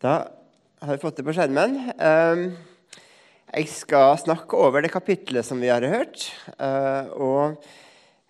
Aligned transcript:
Da 0.00 0.30
har 0.80 0.96
vi 0.96 1.02
fått 1.02 1.18
det 1.20 1.26
på 1.26 1.32
skjermen. 1.36 1.74
Ehm, 2.00 2.44
jeg 3.52 3.66
skal 3.68 4.14
snakke 4.16 4.56
over 4.56 4.80
det 4.80 4.88
kapitlet 4.94 5.44
som 5.44 5.60
vi 5.60 5.68
har 5.68 5.84
hørt. 5.84 6.22
Eh, 6.56 7.10
og 7.20 7.58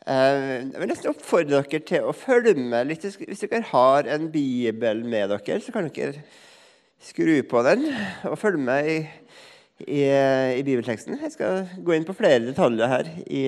eh, 0.02 0.64
jeg 0.64 0.80
vil 0.80 0.90
nesten 0.90 1.12
oppfordre 1.12 1.60
dere 1.60 1.80
til 1.86 2.08
å 2.10 2.16
følge 2.16 2.56
med 2.58 2.90
litt. 2.90 3.06
Hvis 3.06 3.44
dere 3.44 3.62
har 3.70 4.10
en 4.10 4.26
bibel 4.34 5.04
med 5.06 5.30
dere, 5.30 5.60
så 5.62 5.76
kan 5.76 5.86
dere 5.94 6.24
skru 7.06 7.36
på 7.46 7.62
den 7.68 7.86
og 8.26 8.34
følge 8.42 8.66
med 8.66 8.90
i, 8.90 8.98
i, 9.86 10.02
i 10.58 10.66
bibelteksten. 10.66 11.22
Jeg 11.22 11.38
skal 11.38 11.62
gå 11.78 11.94
inn 11.94 12.08
på 12.08 12.18
flere 12.18 12.42
detaljer 12.50 12.96
her 12.96 13.14
i, 13.30 13.46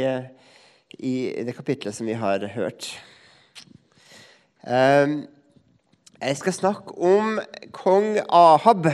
i 0.94 1.16
det 1.42 1.58
kapitlet 1.58 1.98
som 1.98 2.06
vi 2.06 2.14
har 2.22 2.46
hørt. 2.54 2.92
Um, 4.62 5.24
jeg 6.22 6.36
skal 6.38 6.54
snakke 6.54 6.94
om 7.02 7.40
kong 7.74 8.20
Ahab, 8.28 8.86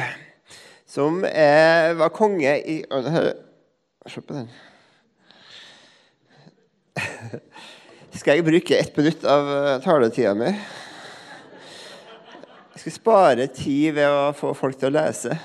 som 0.89 1.25
er, 1.29 1.93
var 1.99 2.09
konge 2.17 2.55
i 2.65 2.81
Se 4.09 4.21
på 4.25 4.33
den. 4.33 4.49
Skal 8.17 8.39
jeg 8.39 8.47
bruke 8.47 8.79
ett 8.79 8.97
minutt 8.97 9.25
av 9.29 9.51
eh, 9.53 9.75
taletida 9.85 10.33
mi? 10.35 10.49
Jeg 12.73 12.81
skal 12.81 12.95
spare 12.95 13.47
tid 13.53 13.99
ved 13.99 14.09
å 14.09 14.33
få 14.39 14.55
folk 14.57 14.79
til 14.81 14.89
å 14.89 14.95
lese. 14.97 15.37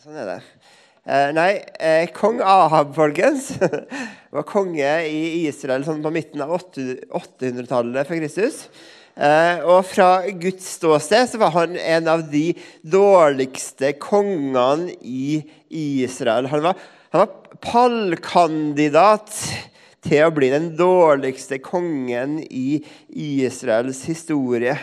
Sånn 0.00 0.16
er 0.16 0.32
det. 0.32 0.40
Eh, 1.08 1.30
nei, 1.32 1.54
eh, 1.80 2.10
kong 2.12 2.42
Ahab, 2.44 2.90
folkens, 2.92 3.54
var 4.34 4.44
konge 4.44 4.90
i 5.08 5.46
Israel 5.48 5.86
sånn 5.86 6.02
på 6.04 6.10
midten 6.12 6.42
av 6.44 6.52
800-tallet 6.52 8.04
for 8.04 8.20
Kristus. 8.20 8.58
Eh, 9.16 9.64
og 9.64 9.86
fra 9.88 10.10
Guds 10.28 10.66
ståsted 10.76 11.30
så 11.30 11.40
var 11.40 11.54
han 11.54 11.78
en 11.80 12.12
av 12.12 12.26
de 12.28 12.50
dårligste 12.84 13.94
kongene 13.96 14.92
i 15.00 15.40
Israel. 15.72 16.50
Han 16.52 16.66
var, 16.68 16.84
han 17.16 17.24
var 17.24 17.56
pallkandidat 17.64 19.32
til 20.04 20.26
å 20.26 20.34
bli 20.36 20.52
den 20.52 20.74
dårligste 20.76 21.56
kongen 21.64 22.36
i 22.44 22.82
Israels 23.08 24.04
historie. 24.12 24.76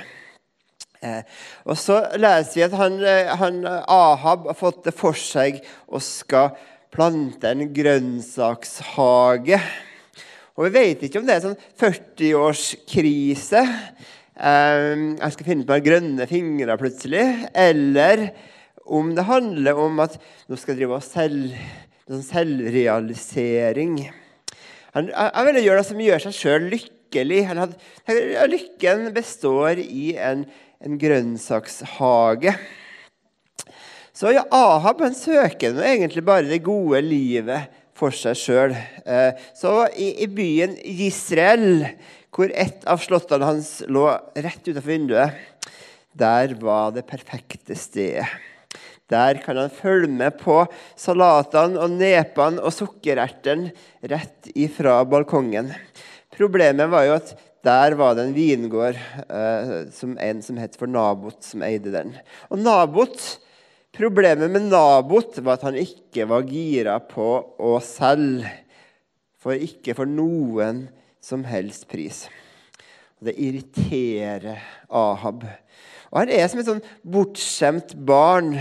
Eh, 1.05 1.21
og 1.69 1.77
så 1.79 1.99
leser 2.17 2.57
vi 2.57 2.65
at 2.65 2.77
han, 2.79 2.97
eh, 3.05 3.33
han, 3.37 3.61
Ahab 3.65 4.47
har 4.49 4.57
fått 4.57 4.85
det 4.87 4.95
for 4.97 5.17
seg 5.17 5.61
å 5.85 6.01
skal 6.01 6.55
plante 6.95 7.51
en 7.51 7.67
grønnsakshage. 7.75 9.59
Og 10.55 10.67
vi 10.67 10.73
vet 10.77 11.05
ikke 11.05 11.19
om 11.19 11.27
det 11.27 11.35
er 11.35 11.43
sånn 11.43 11.57
40-årskrise. 11.81 13.63
Eh, 14.35 14.91
jeg 15.19 15.35
skal 15.35 15.49
finne 15.49 15.67
på 15.67 15.79
grønne 15.85 16.29
fingre 16.31 16.77
plutselig. 16.79 17.25
Eller 17.53 18.29
om 18.85 19.13
det 19.17 19.27
handler 19.27 19.81
om 19.81 19.99
at 20.05 20.17
nå 20.47 20.57
skal 20.57 20.75
jeg 20.75 20.83
drive 20.83 21.01
og 21.01 21.05
selge. 21.05 21.59
sånn 22.05 22.21
selvrealisering. 22.21 23.97
Han, 24.95 25.09
ville 25.47 25.63
gjøre 25.65 25.81
det 25.81 25.87
som 25.89 25.99
gjør 25.99 26.21
seg 26.23 26.35
sjøl 26.37 26.67
lykkelig. 26.71 27.41
Lykken 28.53 29.09
består 29.15 29.81
i 29.81 30.13
en 30.15 30.45
en 30.83 30.97
grønnsakshage. 30.99 32.55
Så 34.15 34.31
ja, 34.31 34.45
Ahab 34.53 35.01
han 35.03 35.15
søker 35.15 35.75
egentlig 35.83 36.23
bare 36.23 36.47
det 36.47 36.63
gode 36.63 37.01
livet 37.03 37.71
for 37.95 38.15
seg 38.15 38.37
sjøl. 38.39 38.75
Eh, 39.03 39.35
så 39.55 39.85
i, 39.91 40.11
i 40.23 40.27
byen 40.31 40.75
Israel, 40.83 41.85
hvor 42.35 42.51
et 42.51 42.83
av 42.87 42.99
slottene 43.03 43.47
hans 43.47 43.77
lå 43.87 44.07
rett 44.35 44.63
utenfor 44.67 44.91
vinduet, 44.91 45.39
der 46.15 46.55
var 46.61 46.93
det 46.95 47.07
perfekte 47.07 47.75
stedet. 47.75 48.27
Der 49.11 49.37
kan 49.43 49.59
han 49.59 49.69
følge 49.69 50.09
med 50.09 50.39
på 50.39 50.63
salatene 50.97 51.77
og 51.77 51.91
nepene 51.93 52.63
og 52.63 52.73
sukkerertene 52.73 53.69
rett 54.09 54.49
ifra 54.57 55.03
balkongen. 55.05 55.69
Problemet 56.33 56.89
var 56.89 57.05
jo 57.05 57.17
at 57.19 57.35
der 57.65 57.95
var 57.97 58.13
det 58.15 58.27
en 58.27 58.35
vingård 58.35 58.99
eh, 59.25 59.73
som 59.93 60.13
en 60.21 60.43
som 60.45 60.59
het 60.61 60.77
for 60.77 60.91
Nabot, 60.91 61.39
som 61.43 61.65
eide 61.65 61.93
den. 61.93 62.13
Og 62.49 62.61
Nabot, 62.61 63.17
Problemet 63.95 64.51
med 64.51 64.65
Nabot 64.67 65.37
var 65.39 65.55
at 65.55 65.61
han 65.69 65.77
ikke 65.79 66.25
var 66.27 66.43
gira 66.49 66.97
på 66.99 67.29
å 67.63 67.77
selge. 67.83 68.49
For 69.39 69.55
ikke 69.55 69.93
for 69.95 70.09
noen 70.09 70.87
som 71.23 71.45
helst 71.47 71.85
pris. 71.87 72.25
Det 73.23 73.35
irriterer 73.39 74.59
Ahab. 74.89 75.45
Og 76.11 76.17
Han 76.19 76.33
er 76.33 76.49
som 76.49 76.59
et 76.59 76.67
sånn 76.67 76.83
bortskjemt 77.07 77.93
barn 78.09 78.57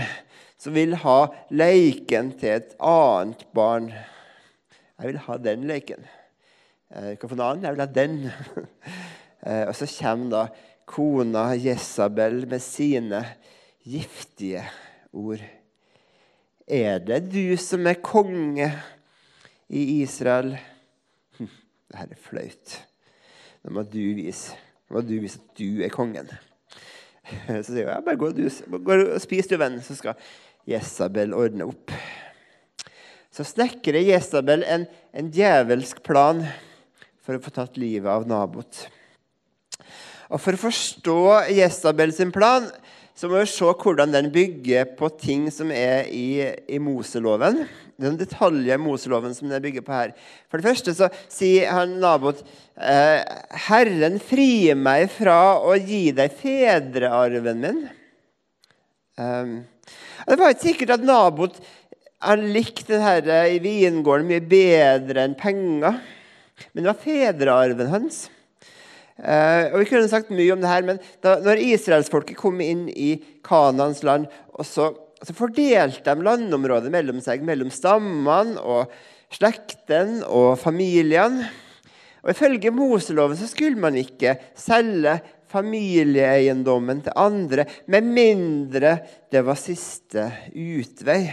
som 0.61 0.77
vil 0.77 0.95
ha 1.03 1.17
leiken 1.51 2.31
til 2.39 2.55
et 2.55 2.71
annet 2.79 3.43
barn. 3.57 3.89
Jeg 5.01 5.09
vil 5.09 5.23
ha 5.25 5.39
den 5.41 5.67
leiken. 5.67 6.05
Eh, 6.93 7.15
hva 7.17 7.27
for 7.27 7.37
noe 7.39 7.49
annet? 7.49 7.65
Jeg 7.65 7.75
vil 7.75 7.85
ha 7.85 7.91
den. 7.99 8.17
Eh, 9.45 9.67
og 9.69 9.75
så 9.77 9.85
kommer 9.85 10.29
da 10.31 10.39
kona 10.89 11.41
Jesabel 11.53 12.47
med 12.49 12.63
sine 12.65 13.19
giftige 13.85 14.63
ord. 15.13 15.43
Er 16.65 16.97
det 17.05 17.19
du 17.29 17.53
som 17.61 17.85
er 17.85 17.99
konge 18.01 18.71
i 19.69 19.83
Israel? 19.99 20.55
Hm, 21.37 21.51
det 21.91 21.99
her 21.99 22.09
er 22.09 22.23
flaut. 22.25 22.73
Nå 23.61 23.75
må 23.77 23.85
du 23.85 24.01
vise, 24.17 24.57
må 24.89 25.05
du 25.05 25.13
vise 25.19 25.37
at 25.37 25.61
du 25.61 25.85
er 25.85 25.93
kongen. 25.93 26.33
Så 27.45 27.69
sier 27.69 27.85
hun 27.85 27.93
ja, 27.99 28.01
bare 28.01 28.17
gå, 28.17 28.33
gå 28.33 28.99
og 29.05 29.21
spis, 29.21 29.45
du, 29.51 29.59
venn, 29.61 29.77
så 29.85 30.01
skal 30.01 30.17
Jesabel 30.65 31.37
ordne 31.37 31.69
opp. 31.69 31.93
Så 33.29 33.45
snekrer 33.45 34.07
Jesabel 34.09 34.65
en, 34.65 34.89
en 35.13 35.29
djevelsk 35.29 36.01
plan 36.01 36.47
for 37.25 37.37
å 37.37 37.41
få 37.41 37.53
tatt 37.53 37.79
livet 37.81 38.09
av 38.11 38.27
Nabot. 38.29 38.85
Og 40.29 40.41
For 40.41 40.57
å 40.57 40.63
forstå 40.67 41.19
Jesabel 41.53 42.13
sin 42.13 42.33
plan 42.33 42.69
så 43.15 43.29
må 43.31 43.39
vi 43.39 43.47
se 43.47 43.67
hvordan 43.79 44.11
den 44.11 44.27
bygger 44.33 44.89
på 44.99 45.07
ting 45.21 45.47
som 45.53 45.69
er 45.71 46.09
i, 46.11 46.43
i 46.67 46.79
Moseloven. 46.83 47.61
Den 48.01 48.17
detaljer 48.19 48.81
Moseloven 48.81 49.31
som 49.37 49.47
den 49.47 49.63
bygger 49.63 49.85
på 49.85 49.93
her. 49.95 50.11
For 50.51 50.59
det 50.59 50.67
første 50.67 50.95
så 50.97 51.07
sier 51.31 51.71
han 51.71 51.93
Nabot 52.01 52.41
eh, 52.75 53.21
Herren 53.69 54.19
fri 54.19 54.73
meg 54.75 55.07
fra 55.15 55.55
å 55.63 55.77
gi 55.79 56.09
deg 56.17 56.35
fedrearven 56.41 57.63
min. 57.63 57.79
Um, 59.15 59.55
det 60.27 60.39
var 60.41 60.51
ikke 60.51 60.67
sikkert 60.73 60.97
at 60.97 61.07
Nabot 61.07 61.55
han 62.25 62.43
likte 62.51 62.97
denne 62.97 63.45
i 63.53 63.61
vingården 63.63 64.27
mye 64.27 64.43
bedre 64.43 65.23
enn 65.23 65.39
penger. 65.39 66.01
Men 66.71 66.83
det 66.83 66.91
var 66.91 67.03
fedrearven 67.03 67.91
hans. 67.91 68.25
Eh, 69.17 69.71
og 69.71 69.79
Vi 69.81 69.89
kunne 69.89 70.11
sagt 70.11 70.33
mye 70.33 70.51
om 70.55 70.63
det 70.63 70.71
her, 70.71 70.85
men 70.87 71.01
da 71.23 71.37
når 71.43 71.63
israelsfolket 71.63 72.39
kom 72.39 72.61
inn 72.63 72.87
i 72.91 73.15
Kanans 73.45 74.03
land, 74.03 74.27
så, 74.63 74.91
så 75.23 75.35
fordelte 75.35 76.03
de 76.07 76.25
landområdet 76.27 76.91
mellom 76.93 77.21
seg, 77.23 77.45
mellom 77.47 77.71
stammene 77.73 78.59
og 78.61 78.91
slekten 79.33 80.19
og 80.27 80.55
familiene. 80.61 81.47
Og 82.25 82.33
Ifølge 82.33 82.73
Moseloven 82.73 83.37
så 83.37 83.47
skulle 83.49 83.79
man 83.79 83.97
ikke 83.99 84.35
selge 84.57 85.19
familieeiendommen 85.55 87.03
til 87.05 87.15
andre 87.19 87.67
med 87.91 88.07
mindre 88.09 88.97
det 89.31 89.43
var 89.45 89.59
siste 89.59 90.25
utvei. 90.51 91.29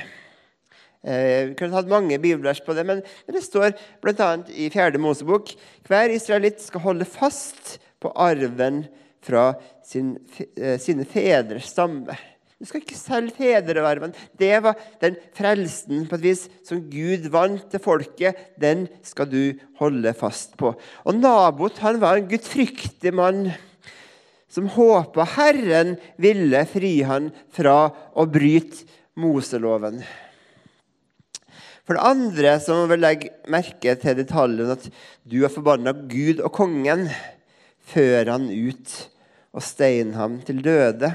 Eh, 1.02 1.50
vi 1.50 1.54
kunne 1.58 1.74
hatt 1.74 1.90
mange 1.90 2.18
bibelvers 2.22 2.62
på 2.62 2.76
det, 2.78 2.84
men 2.86 3.02
det 3.26 3.42
står 3.42 3.74
bl.a. 4.04 4.32
i 4.54 4.68
4. 4.70 5.00
Mosebok 5.02 5.50
hver 5.88 6.14
israelitt 6.14 6.62
skal 6.62 6.84
holde 6.84 7.08
fast 7.08 7.78
på 8.02 8.12
arven 8.14 8.84
fra 9.22 9.52
sin, 9.86 10.14
eh, 10.56 10.78
sine 10.78 11.06
fedres 11.08 11.72
stamme. 11.74 12.14
Du 12.62 12.68
skal 12.68 12.84
ikke 12.84 12.94
selge 12.94 13.34
fedrearven. 13.34 14.12
Det 14.38 14.54
var 14.62 14.78
den 15.02 15.16
frelsen 15.34 16.04
på 16.06 16.14
et 16.14 16.26
vis 16.28 16.44
som 16.62 16.78
Gud 16.86 17.26
vant 17.34 17.64
til 17.72 17.82
folket. 17.82 18.38
Den 18.54 18.86
skal 19.02 19.26
du 19.26 19.58
holde 19.80 20.14
fast 20.14 20.54
på. 20.60 20.70
Og 21.02 21.18
Nabot 21.18 21.82
han 21.82 21.98
var 22.02 22.20
en 22.20 22.30
gudfryktig 22.30 23.10
mann 23.18 23.48
som 24.52 24.70
håpa 24.70 25.26
Herren 25.34 25.96
ville 26.22 26.62
fri 26.70 27.00
han 27.08 27.32
fra 27.50 27.88
å 28.14 28.28
bryte 28.30 28.86
Moseloven. 29.18 29.98
For 31.92 31.98
det 31.98 32.08
andre 32.08 32.52
så 32.56 32.72
må 32.72 32.84
vi 32.88 32.96
legge 32.96 33.30
merke 33.52 33.92
til 34.00 34.14
detaljen 34.16 34.70
at 34.72 34.86
du 35.28 35.42
har 35.42 35.50
forbanna 35.52 35.92
Gud 36.08 36.38
og 36.40 36.54
kongen 36.56 37.02
før 37.92 38.30
han 38.32 38.46
ut 38.48 38.94
og 39.52 39.60
stein 39.60 40.14
ham 40.16 40.38
til 40.40 40.62
døde. 40.64 41.10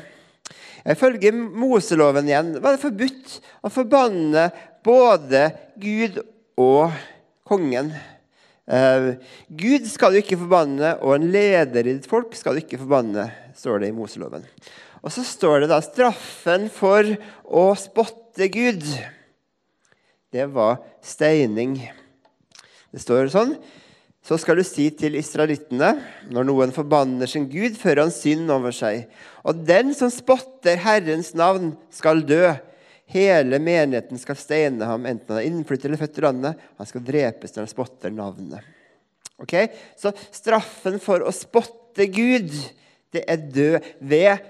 Ifølge 0.86 1.32
Moseloven 1.34 2.30
igjen 2.30 2.54
var 2.62 2.78
det 2.78 2.84
forbudt 2.84 3.40
å 3.66 3.74
forbanne 3.74 4.46
både 4.86 5.48
Gud 5.82 6.22
og 6.62 6.94
kongen. 7.50 7.90
Eh, 8.70 9.10
Gud 9.50 9.90
skal 9.90 10.14
du 10.14 10.22
ikke 10.22 10.38
forbanne, 10.46 10.94
og 11.02 11.18
en 11.18 11.30
leder 11.34 11.90
i 11.90 11.98
ditt 11.98 12.06
folk 12.06 12.38
skal 12.38 12.54
du 12.54 12.62
ikke 12.62 12.84
forbanne, 12.86 13.32
står 13.58 13.82
det 13.82 13.90
i 13.90 13.98
Moseloven. 13.98 14.46
Og 15.02 15.10
så 15.10 15.26
står 15.26 15.66
det 15.66 15.74
da 15.74 15.82
straffen 15.82 16.70
for 16.70 17.16
å 17.50 17.72
spotte 17.82 18.54
Gud. 18.54 18.86
Det 20.38 20.46
var 20.54 20.78
steining. 21.02 21.80
Det 22.94 23.02
står 23.02 23.32
sånn 23.34 23.56
Så 24.28 24.38
skal 24.38 24.60
du 24.60 24.64
si 24.68 24.90
til 24.94 25.16
israelittene 25.18 25.94
når 26.34 26.46
noen 26.46 26.74
forbanner 26.76 27.30
sin 27.32 27.48
Gud, 27.50 27.78
fører 27.80 28.04
han 28.04 28.14
synd 28.14 28.52
over 28.52 28.76
seg. 28.76 29.08
Og 29.48 29.64
den 29.66 29.94
som 29.98 30.12
spotter 30.12 30.78
Herrens 30.84 31.32
navn, 31.38 31.72
skal 31.90 32.22
dø. 32.28 32.52
Hele 33.08 33.58
menigheten 33.64 34.20
skal 34.20 34.38
steine 34.38 34.90
ham, 34.90 35.08
enten 35.08 35.32
han 35.32 35.40
er 35.40 35.48
innflyttet 35.48 35.88
eller 35.88 36.02
født 36.02 36.20
i 36.20 36.26
landet. 36.28 36.66
Han 36.76 36.90
skal 36.90 37.06
drepes 37.08 37.56
når 37.56 37.64
han 37.64 37.72
spotter 37.72 38.14
navnet. 38.14 38.68
Ok? 39.40 39.56
Så 39.96 40.12
straffen 40.36 41.00
for 41.02 41.24
å 41.24 41.34
spotte 41.34 42.10
Gud, 42.12 42.52
det 43.16 43.24
er 43.32 43.48
død 43.48 43.90
ved 44.12 44.44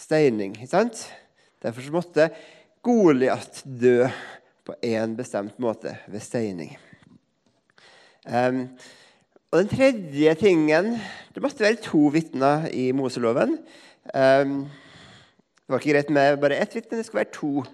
steining. 0.00 0.56
ikke 0.56 0.72
sant? 0.72 1.04
Derfor 1.60 1.92
måtte 2.00 2.30
Goliat 2.86 3.60
dø 3.66 4.06
på 4.66 4.74
én 4.84 5.14
bestemt 5.18 5.58
måte, 5.62 5.94
ved 6.10 6.22
steining. 6.24 6.74
Um, 8.26 8.64
og 9.54 9.60
den 9.60 9.68
tredje 9.70 10.32
tingen 10.40 10.96
Det 11.30 11.42
måtte 11.44 11.62
være 11.62 11.78
to 11.78 12.08
vitner 12.10 12.64
i 12.74 12.88
Moseloven. 12.96 13.52
Um, 14.10 14.64
det 14.66 15.70
var 15.70 15.82
ikke 15.82 15.92
greit 15.94 16.10
med 16.14 16.40
bare 16.42 16.58
ett 16.58 16.74
vitne, 16.74 16.98
det 16.98 17.06
skulle 17.06 17.22
være 17.22 17.36
to. 17.36 17.64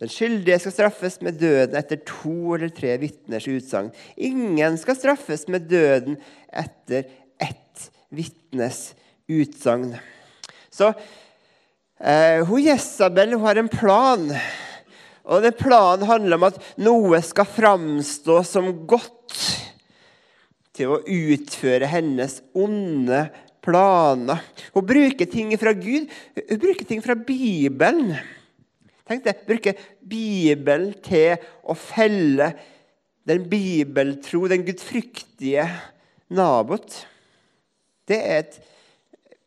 Den 0.00 0.10
skyldige 0.10 0.58
skal 0.62 0.72
straffes 0.72 1.18
med 1.22 1.36
døden 1.40 1.76
etter 1.76 2.00
to 2.08 2.54
eller 2.56 2.70
tre 2.74 2.94
vitners 3.02 3.48
utsagn. 3.50 3.90
Ingen 4.16 4.78
skal 4.80 4.96
straffes 4.96 5.44
med 5.52 5.68
døden 5.70 6.16
etter 6.48 7.10
ett 7.40 7.90
vitnes 8.08 8.94
utsagn. 9.30 9.92
Så 10.72 10.92
eh, 12.00 12.40
hun 12.46 12.64
Jesabel 12.64 13.36
hun 13.36 13.44
har 13.44 13.60
en 13.60 13.70
plan. 13.70 14.30
Og 15.30 15.44
den 15.44 15.54
planen 15.54 16.08
handler 16.08 16.40
om 16.40 16.48
at 16.48 16.58
noe 16.82 17.20
skal 17.22 17.46
framstå 17.46 18.40
som 18.46 18.72
godt 18.90 19.36
til 20.74 20.96
å 20.96 21.00
utføre 21.04 21.88
hennes 21.90 22.40
onde 22.56 23.28
planer. 23.62 24.42
Hun 24.74 24.86
bruker 24.88 25.28
ting 25.30 25.52
fra 25.60 25.74
Gud. 25.76 26.10
Hun 26.34 26.60
bruker 26.62 26.88
ting 26.88 27.02
fra 27.04 27.14
Bibelen. 27.14 28.14
Tenk 29.10 29.24
det, 29.26 29.40
Bruker 29.46 29.78
Bibelen 30.06 30.92
til 31.02 31.38
å 31.66 31.74
felle 31.74 32.52
den 33.26 33.44
bibeltro, 33.50 34.44
den 34.50 34.64
gudfryktige 34.66 35.66
nabot. 36.30 36.94
Det 38.06 38.18
er 38.18 38.44
et, 38.44 38.58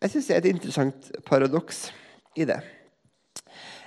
jeg 0.03 0.11
synes 0.11 0.27
det 0.27 0.35
er 0.35 0.43
et 0.43 0.51
interessant 0.51 1.11
paradoks 1.27 1.85
i 2.39 2.47
det. 2.47 2.59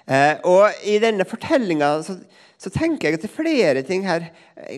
Eh, 0.07 0.37
og 0.47 0.87
I 0.87 1.01
denne 1.03 1.27
fortellinga 1.27 1.89
så, 2.07 2.15
så, 2.63 2.71
tenker 2.71 3.09
jeg 3.09 3.19
at 3.19 3.25
det 3.25 3.31
er 3.31 3.35
flere 3.35 3.83
ting 3.87 4.05
her. 4.07 4.29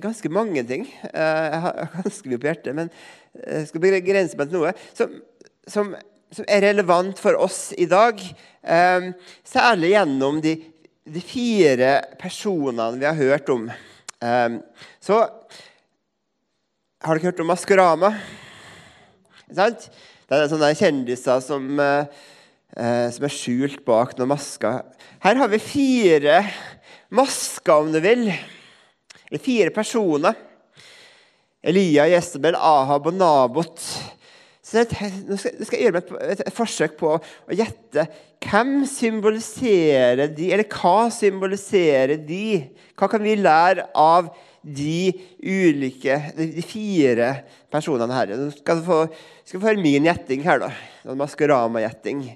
Ganske 0.01 0.31
mange 0.33 0.65
ting. 0.69 0.87
Eh, 1.11 1.45
jeg 1.53 1.65
har 1.67 1.83
ganske 1.99 2.31
mye 2.31 2.41
på 2.41 2.49
hjertet, 2.49 2.77
men 2.79 2.93
jeg 3.43 3.69
skal 3.69 3.85
begrense 3.85 4.39
meg 4.39 4.49
til 4.49 4.63
noe. 4.63 4.73
som, 4.97 5.19
som, 5.69 5.93
som, 6.33 6.49
er 6.49 6.65
relevant 6.71 7.21
for 7.21 7.37
oss 7.37 7.61
i 7.77 7.89
dag. 7.91 8.23
Eh, 8.65 9.11
særlig 9.47 9.93
gjennom 9.93 10.41
de, 10.45 10.57
de, 11.05 11.25
fire 11.25 11.93
personene 12.21 12.97
vi 12.97 13.09
har 13.11 13.21
hørt 13.21 13.53
om. 13.53 13.69
Eh, 13.69 14.51
så 15.05 15.23
har 17.05 17.15
dere 17.15 17.29
hørt 17.29 17.45
om 17.45 17.53
Maskorama? 17.53 18.15
Det 19.49 19.69
er 20.35 20.49
sånne 20.51 20.75
kjendiser 20.77 21.39
som, 21.41 21.69
eh, 22.77 23.07
som 23.15 23.27
er 23.27 23.35
skjult 23.35 23.81
bak 23.87 24.17
noen 24.19 24.33
masker. 24.35 24.83
Her 25.25 25.41
har 25.41 25.51
vi 25.53 25.63
fire 25.63 26.43
masker, 27.15 27.75
om 27.75 27.93
du 27.95 28.01
vil. 28.05 28.29
Eller 29.29 29.43
fire 29.45 29.73
personer. 29.75 30.37
Elia, 31.65 32.07
Jesabel, 32.09 32.57
Ahab 32.57 33.09
og 33.11 33.19
Nabot. 33.19 33.83
Så 34.69 34.83
nå 34.85 35.37
skal, 35.41 35.79
jeg 35.79 35.87
gjøre 35.87 35.97
meg 35.97 36.11
et, 36.29 36.43
et, 36.45 36.53
forsøk 36.53 36.99
på 37.01 37.15
å 37.17 37.57
gjette. 37.57 38.05
Hvem 38.45 38.83
symboliserer 38.89 40.29
de, 40.37 40.51
eller 40.53 40.69
hva 40.69 41.09
symboliserer 41.13 42.21
de? 42.29 42.69
Hva 42.99 43.09
kan 43.09 43.25
vi 43.25 43.39
lære 43.41 43.89
av 43.97 44.29
de 44.61 45.15
ulike, 45.41 46.19
de 46.37 46.65
fire 46.67 47.31
personene 47.73 48.13
her? 48.13 48.35
Nå 48.37 48.51
skal 48.59 48.83
du 48.83 48.87
få, 48.91 49.01
få 49.55 49.65
høre 49.65 49.81
min 49.81 50.09
gjetting 50.11 50.45
her, 50.45 50.61
da. 50.67 50.71
Maskorama-gjetting. 51.17 52.27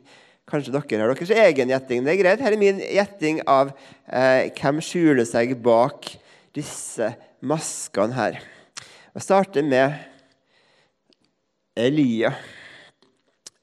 Kanskje 0.53 0.73
dere 0.75 1.07
har 1.07 1.15
deres 1.17 1.31
egen 1.33 1.71
gjetting. 1.73 2.03
Det 2.05 2.13
er 2.13 2.19
greit. 2.21 2.41
Her 2.45 2.53
er 2.53 2.61
min 2.61 2.81
gjetting 2.85 3.39
av 3.49 3.71
eh, 4.05 4.51
hvem 4.53 4.83
skjuler 4.85 5.25
seg 5.25 5.55
bak 5.65 6.11
disse 6.53 7.09
maskene 7.41 8.13
her. 8.13 8.37
Jeg 9.15 9.25
starter 9.25 9.65
med 9.65 9.97
Elia. 11.81 12.35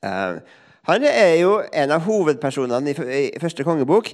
Eh, 0.01 0.39
han 0.89 1.05
er 1.05 1.35
jo 1.43 1.59
en 1.61 1.93
av 1.93 2.07
hovedpersonene 2.07 2.89
i, 2.89 2.97
i 3.29 3.41
første 3.41 3.67
kongebok. 3.67 4.09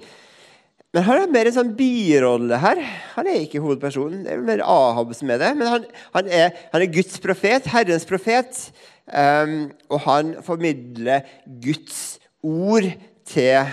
Men 0.91 1.07
han 1.07 1.21
har 1.21 1.31
mer 1.31 1.47
en 1.47 1.55
sånn 1.55 1.71
birolle 1.79 2.59
her. 2.59 2.81
Han 3.13 3.31
er 3.31 3.39
ikke 3.45 3.63
hovedpersonen. 3.63 4.25
Det 4.27 4.35
er 4.35 4.43
mer 4.43 4.65
Ahab 4.67 5.15
som 5.15 5.31
er 5.31 5.39
det. 5.39 5.53
Men 5.59 5.71
han, 5.71 5.87
han, 6.11 6.27
er, 6.27 6.59
han 6.75 6.83
er, 6.83 6.91
Guds 6.91 7.23
profet, 7.23 7.71
Herrens 7.71 8.07
profet. 8.07 8.67
Um, 9.07 9.57
og 9.91 9.99
han 10.09 10.35
formidler 10.43 11.23
Guds 11.63 12.17
ord 12.45 12.87
til 13.25 13.65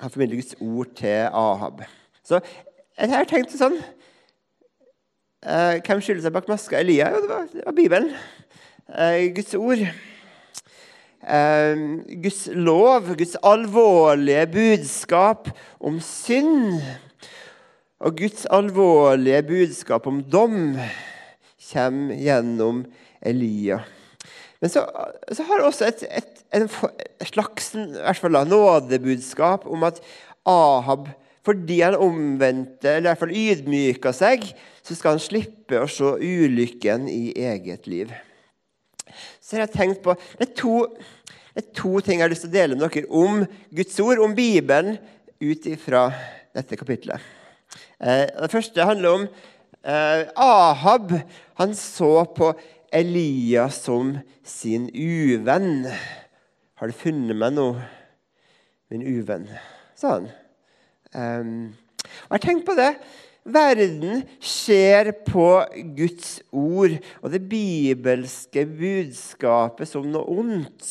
Han 0.00 0.12
formidler 0.12 0.36
Guds 0.38 0.54
ord 0.60 0.90
til 0.98 1.28
Ahab. 1.32 1.82
Så 2.22 2.40
jeg 2.96 3.12
har 3.12 3.28
tenkt 3.28 3.54
sånn 3.56 3.78
eh, 5.44 5.78
Hvem 5.80 6.02
skylder 6.04 6.26
seg 6.26 6.34
bak 6.36 6.50
maska? 6.50 6.78
Elia? 6.80 7.10
Jo, 7.14 7.22
det 7.24 7.30
var, 7.32 7.48
det 7.52 7.64
var 7.64 7.76
Bibelen. 7.76 8.12
Eh, 8.92 9.32
Guds 9.36 9.56
ord. 9.58 9.82
Eh, 11.26 11.82
Guds 12.22 12.44
lov, 12.52 13.10
Guds 13.18 13.36
alvorlige 13.42 14.46
budskap 14.52 15.50
om 15.80 15.98
synd. 16.04 16.80
Og 18.04 18.16
Guds 18.20 18.46
alvorlige 18.52 19.42
budskap 19.48 20.06
om 20.06 20.20
dom 20.22 20.76
kommer 21.72 22.14
gjennom 22.20 22.84
Elia. 23.24 23.80
Men 24.60 24.70
så, 24.72 24.84
så 25.32 25.44
har 25.48 25.64
også 25.64 25.88
et, 25.88 26.04
et, 26.10 26.35
en, 26.54 26.68
slags 27.26 27.72
fall 28.20 28.40
nådebudskap 28.46 29.66
om 29.66 29.86
at 29.88 30.02
Ahab, 30.46 31.08
fordi 31.46 31.80
han 31.80 31.98
omvendte, 31.98 32.90
eller 32.90 33.06
i 33.06 33.10
hvert 33.12 33.22
fall 33.24 33.34
ydmyka 33.38 34.12
seg, 34.14 34.46
så 34.82 34.94
skal 34.94 35.16
han 35.16 35.22
slippe 35.22 35.82
å 35.82 35.90
se 35.90 36.16
ulykken 36.22 37.10
i 37.10 37.34
eget 37.46 37.90
liv 37.90 38.14
så 39.40 39.56
har 39.56 39.66
jeg 39.66 39.76
tenkt 39.76 40.02
på 40.04 40.14
det 40.36 40.48
er, 40.48 40.54
to, 40.58 40.78
det 41.54 41.62
er 41.62 41.74
to 41.78 41.92
ting 42.02 42.20
jeg 42.20 42.26
har 42.26 42.32
lyst 42.32 42.46
til 42.46 42.52
å 42.52 42.56
dele 42.56 42.78
med 42.78 42.86
dere 42.88 43.10
om 43.14 43.44
Guds 43.78 44.00
ord, 44.02 44.22
om 44.22 44.34
Bibelen, 44.36 44.98
ut 45.38 45.68
ifra 45.68 46.08
dette 46.56 46.78
kapitlet. 46.80 47.20
Eh, 48.00 48.24
det 48.26 48.50
første 48.50 48.86
handler 48.88 49.20
om 49.20 49.26
eh, 49.84 50.22
Ahab. 50.34 51.12
Han 51.60 51.76
så 51.78 52.24
på 52.36 52.54
Elias 52.90 53.82
som 53.84 54.16
sin 54.46 54.88
uvenn. 54.90 55.86
Har 56.76 56.90
du 56.90 56.92
funnet 56.92 57.32
meg 57.32 57.54
nå, 57.56 57.70
min 58.92 59.04
uvenn? 59.08 59.46
sa 59.96 60.18
han. 60.18 60.26
Um, 61.16 61.52
og 62.26 62.34
jeg 62.36 62.42
tenkte 62.42 62.66
på 62.68 62.74
det. 62.76 62.90
Verden 63.48 64.26
ser 64.44 65.08
på 65.24 65.46
Guds 65.96 66.42
ord 66.52 66.98
og 67.22 67.30
det 67.32 67.40
bibelske 67.48 68.66
budskapet 68.68 69.88
som 69.88 70.04
noe 70.10 70.26
ondt. 70.42 70.90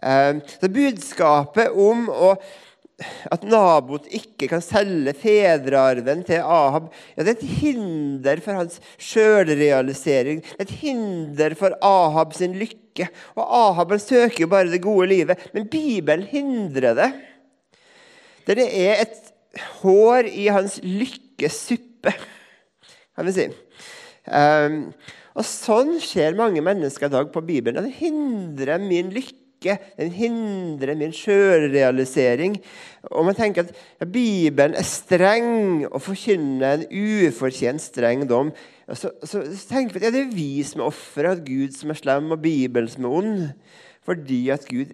Det 0.00 0.72
budskapet 0.72 1.76
om 1.76 2.06
at 2.16 3.44
Nabot 3.44 4.08
ikke 4.08 4.48
kan 4.54 4.64
selge 4.64 5.12
fedrearven 5.20 6.24
til 6.24 6.40
Ahab, 6.40 6.88
ja, 7.12 7.26
det 7.26 7.34
er 7.34 7.42
et 7.42 7.56
hinder 7.60 8.40
for 8.40 8.62
hans 8.62 8.80
sjølrealisering. 8.96 10.40
Et 10.56 10.76
hinder 10.80 11.58
for 11.60 11.76
Ahab 11.84 12.32
sin 12.38 12.56
lykke. 12.56 12.85
Og 13.36 13.44
Ahab 13.44 13.92
søker 14.00 14.40
jo 14.44 14.48
bare 14.50 14.70
det 14.72 14.82
gode 14.84 15.08
livet, 15.12 15.38
men 15.52 15.68
Bibelen 15.68 16.24
hindrer 16.30 16.96
det. 16.96 17.12
Det 18.46 18.58
er 18.62 19.02
et 19.02 19.16
hår 19.82 20.28
i 20.30 20.46
hans 20.52 20.78
lykkesuppe, 20.84 22.12
kan 23.16 23.26
vi 23.26 23.34
si. 23.34 23.46
Um, 24.26 24.78
og 25.36 25.44
sånn 25.44 25.96
skjer 26.00 26.36
mange 26.38 26.62
mennesker 26.64 27.10
i 27.10 27.12
dag 27.12 27.32
på 27.32 27.42
Bibelen. 27.44 27.84
Den 27.84 27.92
hindrer 27.92 28.80
min 28.80 29.10
lykke, 29.14 29.76
den 29.98 30.12
hindrer 30.14 30.96
min 30.96 31.12
sjølrealisering. 31.14 32.56
Og 33.10 33.26
man 33.28 33.36
tenker 33.36 33.66
at 33.66 33.74
ja, 34.00 34.08
Bibelen 34.08 34.76
er 34.78 34.86
streng 34.86 35.84
og 35.90 36.00
forkynner 36.04 36.78
en 36.78 36.86
ufortjent 36.88 37.84
streng 37.84 38.24
dom. 38.30 38.54
Så, 38.94 39.10
så, 39.26 39.42
tenker 39.66 39.96
vi 39.96 40.02
at 40.02 40.06
ja, 40.06 40.12
det 40.14 40.20
er 40.26 40.34
vi 40.34 40.50
som 40.66 40.82
er 40.82 40.90
ofre, 40.92 41.32
at 41.34 41.46
Gud 41.46 41.74
som 41.74 41.90
er 41.90 41.98
slem, 41.98 42.30
og 42.30 42.42
Bibelen 42.44 42.90
som 42.90 43.08
er 43.08 43.16
ond. 43.20 43.46
Fordi 44.06 44.40
at 44.54 44.68
Gud 44.70 44.92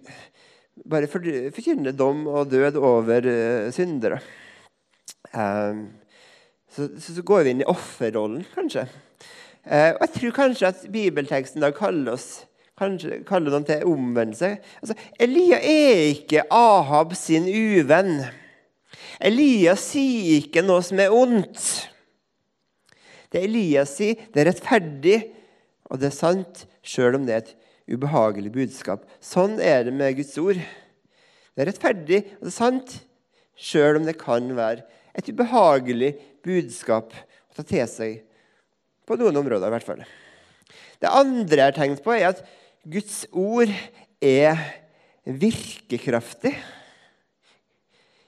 bare 0.89 1.07
forkynner 1.07 1.93
dom 1.93 2.25
og 2.27 2.49
død 2.51 2.79
over 2.81 3.27
uh, 3.29 3.71
syndere. 3.73 4.17
Um, 5.33 5.91
så, 6.73 6.89
så, 6.97 7.21
går 7.21 7.43
vi 7.43 7.53
inn 7.53 7.61
i 7.61 7.69
offerrollen, 7.69 8.41
kanskje. 8.55 8.87
Uh, 9.61 9.93
og 9.93 10.01
jeg 10.07 10.13
tror 10.15 10.35
kanskje 10.41 10.73
at 10.73 10.87
bibelteksten 10.91 11.61
da 11.61 11.69
kaller 11.75 12.17
oss 12.17 12.43
kanskje 12.79 13.21
kaller 13.27 13.53
noen 13.53 13.65
til 13.67 13.85
omvendelse. 13.85 14.55
Altså, 14.81 14.97
Elia 15.21 15.59
er 15.61 16.07
ikke 16.15 16.47
Ahab 16.51 17.13
sin 17.17 17.45
uvenn. 17.45 18.23
Elia 19.21 19.75
sier 19.79 20.41
ikke 20.41 20.65
noe 20.65 20.81
som 20.85 21.01
er 21.01 21.13
ondt. 21.13 21.92
Det 23.33 23.41
Elias 23.47 23.95
sier, 23.97 24.19
det 24.29 24.43
er 24.43 24.51
rettferdig, 24.51 25.17
og 25.89 25.99
det 26.01 26.11
er 26.11 26.15
sant, 26.15 26.65
sjøl 26.85 27.17
om 27.17 27.25
det 27.25 27.33
er 27.35 27.43
et 27.43 27.53
ubehagelig 27.95 28.51
budskap. 28.53 29.07
Sånn 29.23 29.57
er 29.61 29.87
det 29.87 29.93
med 29.95 30.13
Guds 30.19 30.35
ord. 30.41 30.59
Det 30.61 31.63
er 31.63 31.69
rettferdig, 31.71 32.19
og 32.37 32.45
det 32.45 32.51
er 32.51 32.55
sant, 32.55 32.93
sjøl 33.57 33.99
om 33.99 34.05
det 34.05 34.19
kan 34.21 34.45
være 34.57 34.85
et 35.17 35.29
ubehagelig 35.29 36.13
budskap 36.45 37.13
å 37.13 37.57
ta 37.57 37.65
til 37.65 37.89
seg 37.89 38.21
på 39.07 39.17
noen 39.19 39.41
områder. 39.41 39.67
i 39.67 39.75
hvert 39.75 39.89
fall. 39.89 40.05
Det 41.01 41.11
andre 41.11 41.59
jeg 41.59 41.71
har 41.71 41.77
tenkt 41.77 42.05
på, 42.05 42.13
er 42.15 42.31
at 42.31 42.45
Guds 42.85 43.25
ord 43.31 43.71
er 44.23 44.61
virkekraftig. 45.25 46.53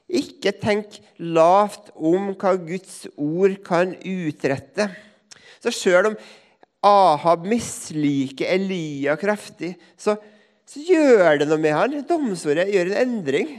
Ikke 0.05 0.53
tenk 0.61 0.99
lavt 1.17 1.89
om 1.95 2.33
hva 2.37 2.53
Guds 2.61 3.05
ord 3.17 3.57
kan 3.65 3.95
utrette. 4.05 4.89
Så 5.63 5.73
sjøl 5.73 6.11
om 6.11 6.17
Ahab 6.85 7.47
misliker 7.49 8.51
Elia 8.53 9.15
kraftig, 9.17 9.73
så, 9.97 10.13
så, 10.69 10.81
gjør 10.85 11.41
det 11.41 11.47
noe 11.49 11.61
med 11.61 11.73
han. 11.73 11.95
Domsordet 12.05 12.67
gjør 12.69 12.91
en 12.91 12.99
endring. 13.01 13.55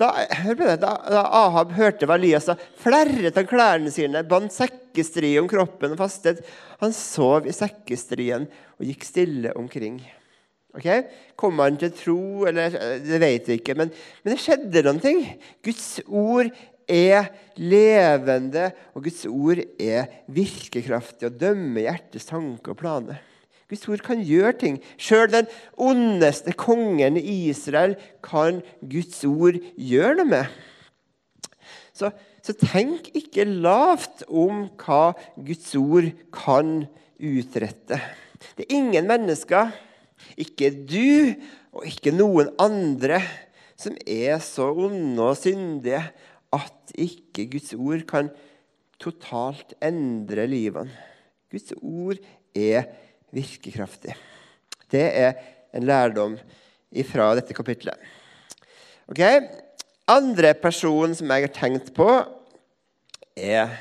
Da, 0.00 0.10
da, 0.56 0.76
da 0.76 1.24
Ahab 1.42 1.72
hørte 1.76 2.08
hva 2.08 2.16
Elias 2.20 2.46
sa, 2.48 2.56
flerret 2.80 3.36
han 3.36 3.48
klærne 3.48 3.92
sine, 3.92 4.24
bandt 4.28 4.52
sekkestrie 4.56 5.40
om 5.40 5.48
kroppen 5.48 5.96
og 5.96 6.00
fastet. 6.00 6.44
Han 6.84 6.92
sov 6.96 7.48
i 7.48 7.56
sekkestrien 7.56 8.48
og 8.76 8.88
gikk 8.88 9.08
stille 9.08 9.56
omkring. 9.56 10.00
Okay? 10.76 11.06
Kommer 11.38 11.66
han 11.66 11.78
til 11.80 11.94
tro, 11.96 12.20
eller 12.46 12.74
det 13.02 13.18
vet 13.22 13.48
vi 13.50 13.58
ikke, 13.58 13.74
men, 13.78 13.90
men 14.22 14.34
det 14.34 14.42
skjedde 14.42 14.84
noen 14.86 15.00
ting. 15.02 15.24
Guds 15.66 15.98
ord 16.06 16.50
er 16.90 17.30
levende, 17.60 18.70
og 18.94 19.04
Guds 19.06 19.24
ord 19.30 19.62
er 19.80 20.10
virkekraftig 20.30 21.30
og 21.30 21.40
dømmer 21.40 21.86
hjertets 21.86 22.30
tanker 22.30 22.74
og 22.74 22.80
planer. 22.80 23.20
Guds 23.70 23.86
ord 23.86 24.02
kan 24.02 24.22
gjøre 24.26 24.56
ting. 24.58 24.80
Sjøl 24.98 25.28
den 25.30 25.50
ondeste 25.78 26.54
kongen 26.58 27.18
i 27.20 27.36
Israel 27.52 27.94
kan 28.26 28.64
Guds 28.82 29.22
ord 29.28 29.60
gjøre 29.78 30.16
noe 30.18 30.30
med. 30.32 30.56
Så, 31.94 32.10
så 32.42 32.56
tenk 32.58 33.12
ikke 33.14 33.46
lavt 33.46 34.24
om 34.26 34.64
hva 34.80 35.12
Guds 35.38 35.70
ord 35.78 36.10
kan 36.34 36.80
utrette. 37.20 38.00
Det 38.56 38.66
er 38.66 38.74
ingen 38.80 39.06
mennesker 39.06 39.70
ikke 40.40 40.70
du 40.86 41.32
og 41.76 41.86
ikke 41.88 42.12
noen 42.14 42.52
andre 42.60 43.20
som 43.80 43.96
er 44.04 44.40
så 44.44 44.68
onde 44.72 45.24
og 45.24 45.38
syndige 45.40 46.02
at 46.52 46.94
ikke 46.98 47.46
Guds 47.52 47.72
ord 47.76 48.04
kan 48.08 48.30
totalt 49.00 49.76
endre 49.80 50.44
livene. 50.50 50.92
Guds 51.50 51.72
ord 51.80 52.20
er 52.54 52.90
virkekraftig. 53.34 54.14
Det 54.90 55.06
er 55.06 55.38
en 55.74 55.86
lærdom 55.86 56.36
fra 57.06 57.30
dette 57.38 57.54
kapitlet. 57.54 57.94
Ok, 59.10 59.22
Andre 60.10 60.56
person 60.58 61.12
som 61.14 61.30
jeg 61.30 61.44
har 61.44 61.52
tenkt 61.54 61.92
på, 61.94 62.06
er 63.38 63.76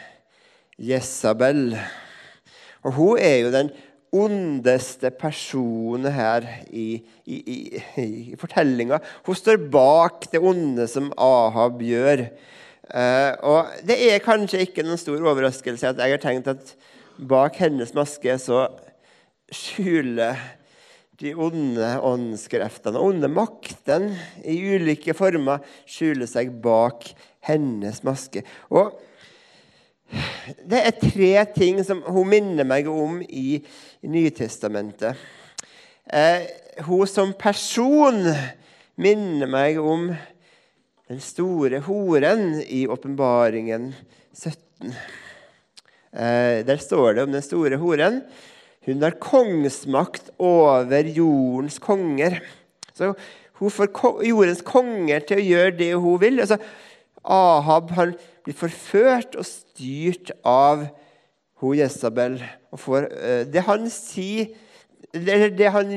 Jesabel. 0.77 1.74
Og 2.86 2.93
hun 2.93 3.17
er 3.17 3.39
jo 3.41 3.53
den 3.53 3.72
ondeste 4.16 5.12
personen 5.13 6.10
her 6.13 6.46
i, 6.74 7.01
i, 7.30 7.38
i, 7.38 7.58
i 8.01 8.38
fortellinga. 8.39 9.00
Hun 9.28 9.38
står 9.38 9.62
bak 9.72 10.30
det 10.34 10.42
onde 10.42 10.88
som 10.89 11.12
Ahab 11.18 11.82
gjør. 11.86 12.25
Uh, 12.89 13.34
og 13.46 13.74
Det 13.86 14.00
er 14.10 14.24
kanskje 14.25 14.63
ikke 14.66 14.86
noen 14.86 14.98
stor 14.98 15.22
overraskelse 15.22 15.92
at 15.92 16.00
jeg 16.01 16.16
har 16.16 16.24
tenkt 16.24 16.50
at 16.50 16.72
bak 17.30 17.60
hennes 17.62 17.94
maske 17.94 18.34
så 18.42 18.63
skjuler 19.54 20.39
de 21.20 21.34
onde 21.36 21.89
åndskreftene 22.06 22.98
og 22.98 23.12
onde 23.13 23.30
maktene 23.30 24.16
i 24.48 24.56
ulike 24.74 25.13
former 25.18 25.62
skjuler 25.89 26.30
seg 26.30 26.54
bak 26.63 27.12
hennes 27.46 28.01
maske. 28.08 28.46
Og 28.72 28.96
det 30.66 30.80
er 30.82 30.96
tre 30.98 31.34
ting 31.54 31.82
som 31.86 32.01
hun 32.08 32.30
minner 32.32 32.68
meg 32.68 32.89
om 32.89 33.20
i, 33.24 33.62
Nytestamentet. 34.00 35.20
Eh, 36.08 36.46
hun 36.88 37.08
som 37.10 37.34
person 37.38 38.24
minner 38.96 39.50
meg 39.51 39.80
om 39.82 40.08
den 41.10 41.20
store 41.24 41.82
horen 41.84 42.62
i 42.63 42.86
Åpenbaringen 42.89 43.92
17. 44.32 44.94
Eh, 46.16 46.62
der 46.66 46.80
står 46.82 47.18
det 47.18 47.25
om 47.25 47.36
den 47.36 47.46
store 47.46 47.78
horen. 47.82 48.22
Hun 48.88 49.04
har 49.04 49.20
kongsmakt 49.22 50.32
over 50.39 51.12
jordens 51.12 51.78
konger. 51.84 52.39
Så 52.96 53.13
hun 53.60 53.74
får 53.74 53.92
jordens 54.25 54.63
konger 54.66 55.28
til 55.28 55.42
å 55.42 55.48
gjøre 55.50 55.78
det 55.78 55.92
hun 56.00 56.22
vil. 56.24 56.39
Altså, 56.39 56.58
Ahab 57.25 57.92
han 57.98 58.16
blir 58.50 58.58
forført 58.58 59.38
og 59.38 59.46
styrt 59.46 60.32
av 60.48 60.88
hun 61.62 61.77
Jesabel. 61.77 62.39
Får, 62.79 63.06
uh, 63.13 63.44
det 63.46 63.65
han 63.68 63.88
sier 63.94 64.56
Eller 65.10 65.50
det 65.50 65.72
han, 65.74 65.89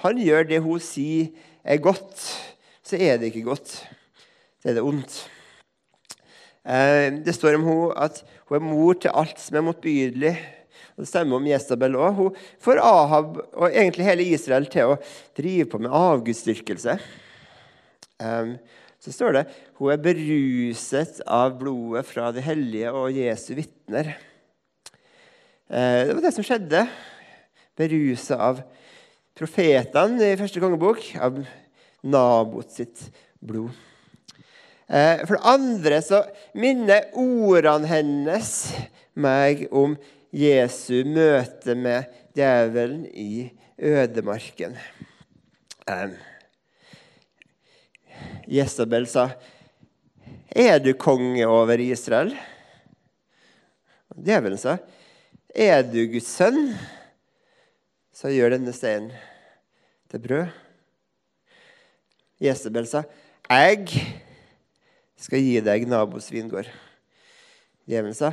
han 0.00 0.20
gjør 0.24 0.46
det 0.48 0.62
hun 0.64 0.80
sier 0.80 1.26
er 1.68 1.76
godt, 1.84 2.16
så 2.80 2.96
er 2.96 3.18
det 3.20 3.28
ikke 3.28 3.44
godt. 3.50 3.74
Så 4.56 4.70
er 4.70 4.78
det 4.78 4.84
ondt. 4.88 5.18
Uh, 6.64 7.12
det 7.26 7.34
står 7.36 7.58
om 7.58 7.66
hun 7.66 7.92
at 7.92 8.22
hun 8.48 8.56
er 8.56 8.64
mor 8.64 8.96
til 8.96 9.12
alt 9.12 9.36
som 9.42 9.58
er 9.60 9.66
motbydelig. 9.66 10.32
Og 10.96 11.04
Det 11.04 11.10
stemmer 11.10 11.36
om 11.36 11.50
Jesabel 11.50 11.98
òg. 12.00 12.16
Hun 12.16 12.40
får 12.64 12.80
Ahab 12.80 13.36
og 13.52 13.68
egentlig 13.68 14.08
hele 14.08 14.30
Israel 14.32 14.64
til 14.72 14.94
å 14.94 14.98
drive 15.36 15.68
på 15.68 15.82
med 15.84 15.92
avgudsdyrkelse. 15.92 16.96
Så 19.08 19.14
står 19.16 19.38
det 19.38 19.44
hun 19.78 19.88
er 19.94 20.00
beruset 20.04 21.22
av 21.24 21.54
blodet 21.56 22.04
fra 22.04 22.26
de 22.34 22.42
hellige 22.44 22.90
og 22.92 23.14
Jesu 23.16 23.54
vitner. 23.56 24.10
Eh, 25.64 26.02
det 26.04 26.12
var 26.12 26.20
det 26.26 26.32
som 26.36 26.44
skjedde. 26.44 26.82
Beruset 27.78 28.36
av 28.36 28.60
profetene 29.38 30.28
i 30.28 30.36
første 30.36 30.60
kongebok, 30.60 31.00
av 31.16 31.40
Nabot 32.04 32.68
sitt 32.68 33.06
blod. 33.40 33.72
Eh, 34.92 35.24
for 35.24 35.38
det 35.38 35.54
andre 35.56 36.02
så 36.04 36.20
minner 36.52 37.08
ordene 37.16 37.88
hennes 37.88 38.52
meg 39.16 39.64
om 39.72 39.96
Jesu 40.36 41.00
møte 41.08 41.72
med 41.80 42.12
djevelen 42.36 43.06
i 43.08 43.48
ødemarken. 43.80 44.76
Jesabel 48.48 49.06
sa, 49.06 49.36
'Er 50.48 50.78
du 50.80 50.94
konge 50.94 51.44
over 51.46 51.78
Israel?' 51.78 52.36
Djevelen 54.16 54.58
sa, 54.58 54.78
'Er 55.54 55.82
du 55.82 56.06
Guds 56.08 56.26
sønn?' 56.26 56.72
Så 58.12 58.32
gjør 58.32 58.56
denne 58.56 58.72
steinen 58.72 59.12
til 60.10 60.18
brød. 60.18 60.48
Jesabel 62.40 62.86
sa, 62.86 63.02
'Jeg 63.50 63.84
skal 65.16 65.44
gi 65.44 65.60
deg 65.60 65.86
nabos 65.86 66.32
vingård.' 66.32 66.72
Djevelen 67.84 68.16
sa, 68.16 68.32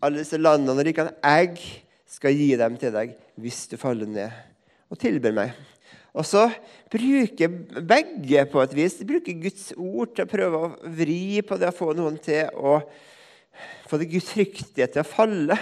'Alle 0.00 0.24
disse 0.24 0.40
landene 0.40 0.72
og 0.72 0.86
rikene, 0.86 1.12
jeg 1.22 1.60
skal 2.06 2.32
gi 2.32 2.56
dem 2.56 2.76
til 2.80 2.92
deg 2.92 3.14
hvis 3.36 3.66
du 3.68 3.76
faller 3.76 4.08
ned 4.08 4.32
og 4.88 4.98
tilber 4.98 5.32
meg.' 5.32 5.73
Og 6.14 6.26
så 6.26 6.44
bruker 6.92 7.50
begge 7.82 8.44
på 8.50 8.62
et 8.62 8.76
vis 8.78 9.00
bruker 9.06 9.40
Guds 9.42 9.72
ord 9.74 10.12
til 10.14 10.26
å 10.26 10.30
prøve 10.30 10.60
å 10.60 10.92
vri 10.94 11.42
på 11.42 11.58
det, 11.58 11.72
å 11.72 11.74
få 11.74 11.90
noen 11.98 12.20
til 12.22 12.46
å 12.54 12.78
få 13.88 13.98
det 13.98 14.10
gudfryktige 14.12 14.86
til 14.90 15.02
å 15.02 15.08
falle 15.08 15.58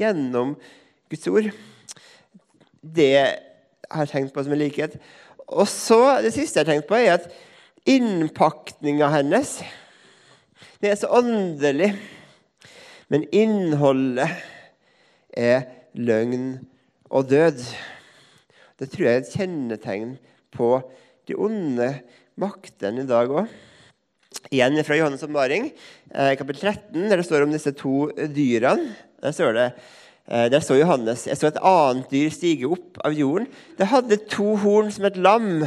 gjennom 0.00 0.56
Guds 1.10 1.30
ord. 1.30 1.50
Det 2.82 3.14
har 3.86 4.02
jeg 4.02 4.10
tenkt 4.10 4.34
på 4.34 4.42
som 4.42 4.54
en 4.54 4.62
likhet. 4.62 4.98
Og 5.46 5.68
så, 5.68 6.18
Det 6.22 6.32
siste 6.34 6.58
jeg 6.58 6.66
har 6.66 6.72
tenkt 6.72 6.88
på, 6.90 6.98
er 6.98 7.20
at 7.20 7.30
innpakninga 7.86 9.10
hennes 9.10 9.60
det 10.82 10.90
er 10.90 10.98
så 10.98 11.06
åndelig. 11.14 11.92
Men 13.08 13.26
innholdet 13.30 14.30
er 15.30 15.68
løgn 15.94 16.56
og 17.06 17.28
død. 17.30 17.60
Det 18.82 18.88
tror 18.90 19.06
jeg 19.06 19.14
er 19.14 19.20
et 19.22 19.34
kjennetegn 19.36 20.14
på 20.50 20.68
de 21.30 21.36
onde 21.38 21.86
maktene 22.42 23.04
i 23.04 23.06
dag 23.06 23.30
òg. 23.30 23.52
Igjen 24.50 24.74
fra 24.82 24.96
Johannes' 24.98 25.22
omvaring, 25.22 25.68
eh, 26.10 26.32
kapittel 26.34 26.72
13, 26.72 27.08
der 27.08 27.20
det 27.20 27.26
står 27.28 27.44
om 27.44 27.52
disse 27.54 27.70
to 27.78 28.10
dyrene. 28.10 28.96
Der 29.22 29.30
står 29.30 29.54
det 29.54 29.68
eh, 30.26 30.48
der 30.50 30.58
så 30.58 30.80
Johannes 30.80 31.28
jeg 31.28 31.38
så 31.38 31.52
et 31.52 31.62
annet 31.62 32.10
dyr 32.10 32.34
stige 32.34 32.66
opp 32.74 32.98
av 33.06 33.14
jorden. 33.14 33.46
Det 33.78 33.86
hadde 33.86 34.18
to 34.26 34.56
horn 34.56 34.90
som 34.90 35.06
et 35.06 35.16
lam. 35.16 35.62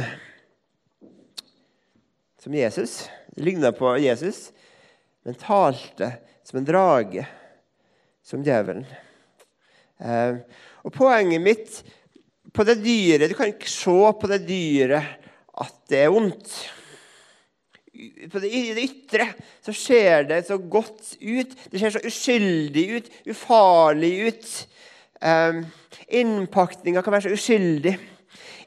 Som 2.36 2.52
Jesus. 2.52 3.08
Det 3.32 3.48
ligna 3.48 3.72
på 3.72 3.96
Jesus, 3.96 4.50
men 5.24 5.40
talte 5.40 6.18
som 6.44 6.60
en 6.60 6.68
drage. 6.68 7.24
Som 8.20 8.44
djevelen. 8.44 8.84
Eh, 10.04 10.42
og 10.84 10.92
Poenget 10.92 11.40
mitt 11.40 11.84
på 12.56 12.64
det 12.66 12.78
dyre. 12.82 13.28
Du 13.28 13.36
kan 13.36 13.52
ikke 13.52 13.70
se 13.70 13.98
på 14.20 14.30
det 14.30 14.42
dyret 14.48 15.14
at 15.56 15.76
det 15.90 16.02
er 16.04 16.12
vondt. 16.12 16.56
På 18.32 18.40
det, 18.42 18.50
I 18.52 18.74
det 18.76 18.84
ytre 18.84 19.30
så 19.64 19.72
ser 19.76 20.26
det 20.28 20.42
så 20.48 20.58
godt 20.60 21.14
ut. 21.20 21.54
Det 21.70 21.80
ser 21.80 21.94
så 21.94 22.02
uskyldig 22.04 22.86
ut, 22.98 23.12
ufarlig 23.32 24.12
ut. 24.28 24.50
Um, 25.24 25.62
innpakninga 26.12 27.02
kan 27.04 27.16
være 27.16 27.28
så 27.28 27.36
uskyldig. 27.36 27.96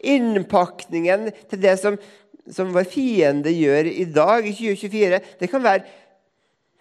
Innpakningen 0.10 1.29
til 1.51 1.62
det 1.62 1.75
som, 1.81 2.00
som 2.50 2.74
vår 2.74 2.88
fiende 2.89 3.53
gjør 3.53 3.91
i 3.91 4.08
dag, 4.10 4.48
i 4.48 4.55
2024, 4.55 5.22
det 5.41 5.51
kan 5.51 5.65
være 5.65 5.86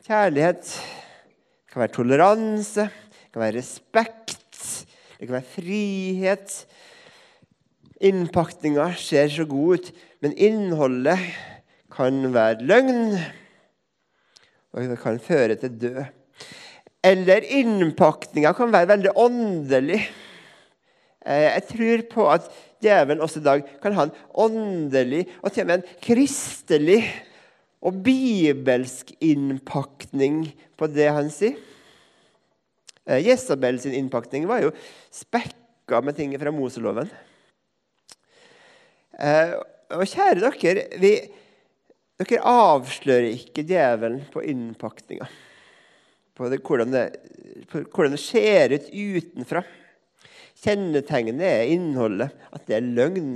kjærlighet, 0.06 0.70
det 0.72 1.74
kan 1.74 1.82
være 1.82 1.96
toleranse, 1.98 2.86
det 2.88 3.34
kan 3.34 3.42
være 3.42 3.58
respekt, 3.58 4.62
det 5.18 5.26
kan 5.26 5.36
være 5.36 5.52
frihet. 5.58 6.54
Innpakninga 7.98 8.92
ser 8.94 9.30
så 9.32 9.46
god 9.48 9.78
ut, 9.78 9.90
men 10.22 10.36
innholdet 10.38 11.18
kan 11.90 12.20
være 12.34 12.66
løgn, 12.68 13.18
og 14.70 14.86
det 14.92 14.98
kan 15.02 15.18
føre 15.22 15.56
til 15.58 15.74
død. 15.80 16.00
Eller 17.08 17.46
innpakninga 17.58 18.52
kan 18.54 18.72
være 18.74 18.90
veldig 18.92 19.14
åndelig. 19.18 20.00
Eh, 21.26 21.46
jeg 21.48 21.64
tror 21.72 22.04
på 22.12 22.26
at 22.30 22.50
djevelen 22.82 23.22
også 23.24 23.40
i 23.40 23.46
dag 23.46 23.64
kan 23.82 23.96
ha 23.96 24.06
en 24.06 24.14
åndelig 24.34 25.24
og 25.42 25.52
til 25.52 25.64
og 25.64 25.70
med 25.70 25.80
en 25.80 25.96
kristelig 26.02 27.00
og 27.82 27.98
bibelsk 28.02 29.12
innpakning 29.22 30.44
på 30.78 30.90
det 30.90 31.08
han 31.14 31.30
sier. 31.34 31.58
Eh, 33.06 33.22
Jesabel 33.26 33.80
sin 33.82 33.96
innpakning 33.96 34.46
var 34.50 34.62
jo 34.66 34.74
spekka 35.14 36.02
med 36.04 36.18
ting 36.18 36.34
fra 36.38 36.52
Moseloven. 36.54 37.10
Eh, 39.18 39.54
og 39.96 40.04
kjære 40.06 40.50
dere, 40.62 40.84
vi, 41.02 41.12
dere 42.20 42.40
avslører 42.46 43.32
ikke 43.32 43.64
djevelen 43.66 44.20
på 44.30 44.44
innpakninga. 44.46 45.26
På, 46.38 46.46
det, 46.52 46.60
hvordan, 46.62 46.92
det, 46.94 47.04
på 47.70 47.82
hvordan 47.82 48.14
det 48.14 48.22
ser 48.22 48.76
ut 48.76 48.92
utenfra. 48.94 49.64
Kjennetegnet 50.58 51.42
er 51.46 51.72
innholdet, 51.72 52.34
at 52.54 52.66
det 52.66 52.78
er 52.78 52.86
løgn. 52.86 53.32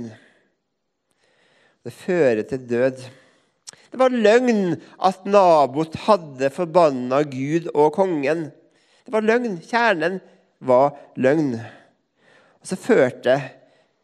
Det 1.83 1.91
fører 1.95 2.43
til 2.47 2.63
død. 2.69 3.03
Det 3.91 3.99
var 3.99 4.15
løgn 4.15 4.77
at 5.03 5.25
Nabot 5.27 5.95
hadde 6.07 6.51
forbanna 6.51 7.21
Gud 7.27 7.67
og 7.73 7.91
kongen. 7.95 8.47
Det 9.03 9.11
var 9.13 9.25
løgn. 9.25 9.59
Kjernen 9.67 10.21
var 10.63 10.95
løgn. 11.19 11.57
Og 12.63 12.71
så 12.71 12.79
førte 12.79 13.35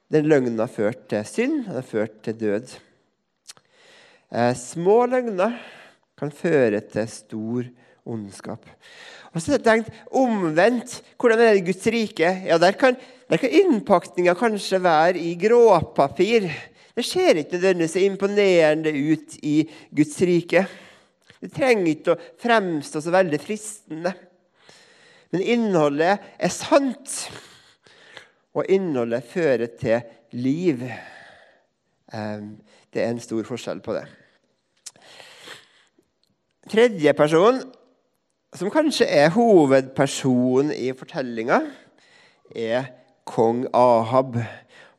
den 0.10 0.30
løgnen 0.30 0.60
har 0.62 0.72
ført 0.72 1.06
til 1.12 1.26
synd, 1.28 1.60
den 1.68 1.76
har 1.76 1.86
ført 1.86 2.22
til 2.26 2.38
død. 2.40 2.72
Eh, 4.30 4.54
små 4.58 5.04
løgner 5.10 5.58
kan 6.20 6.32
føre 6.34 6.82
til 6.82 7.08
stor 7.10 7.70
ondskap. 8.10 8.66
Og 9.30 9.42
så 9.42 9.54
har 9.54 9.60
jeg 9.60 9.66
tenkt 9.68 9.94
omvendt. 10.18 11.00
Hvordan 11.20 11.42
er 11.42 11.54
det 11.54 11.62
i 11.62 11.68
Guds 11.68 11.86
rike? 11.94 12.32
Ja, 12.50 12.58
Der 12.58 12.72
kan, 12.72 12.98
der 13.30 13.38
kan 13.38 13.50
innpakninga 13.50 14.34
kanskje 14.34 14.82
være 14.84 15.18
i 15.22 15.36
gråpapir. 15.38 16.50
Det 16.96 17.06
ser 17.06 17.38
ikke 17.38 17.56
nødvendigvis 17.58 17.96
imponerende 18.02 18.92
ut 18.92 19.38
i 19.46 19.62
Guds 19.96 20.18
rike. 20.26 20.66
Det 21.40 21.54
trenger 21.54 21.94
ikke 21.94 22.16
å 22.16 22.24
fremstå 22.42 23.00
så 23.00 23.14
veldig 23.14 23.40
fristende. 23.40 24.12
Men 25.30 25.46
innholdet 25.46 26.18
er 26.42 26.52
sant 26.52 27.30
og 28.58 28.70
innholdet 28.72 29.28
fører 29.30 29.70
til 29.80 30.02
liv. 30.32 30.82
Det 32.10 33.04
er 33.04 33.12
en 33.12 33.22
stor 33.22 33.46
forskjell 33.48 33.82
på 33.86 33.98
det. 33.98 34.06
Tredje 36.70 37.14
person, 37.18 37.62
som 38.54 38.70
kanskje 38.74 39.08
er 39.10 39.32
hovedpersonen 39.34 40.74
i 40.74 40.92
fortellinga, 40.98 41.64
er 42.54 42.90
kong 43.30 43.64
Ahab. 43.74 44.38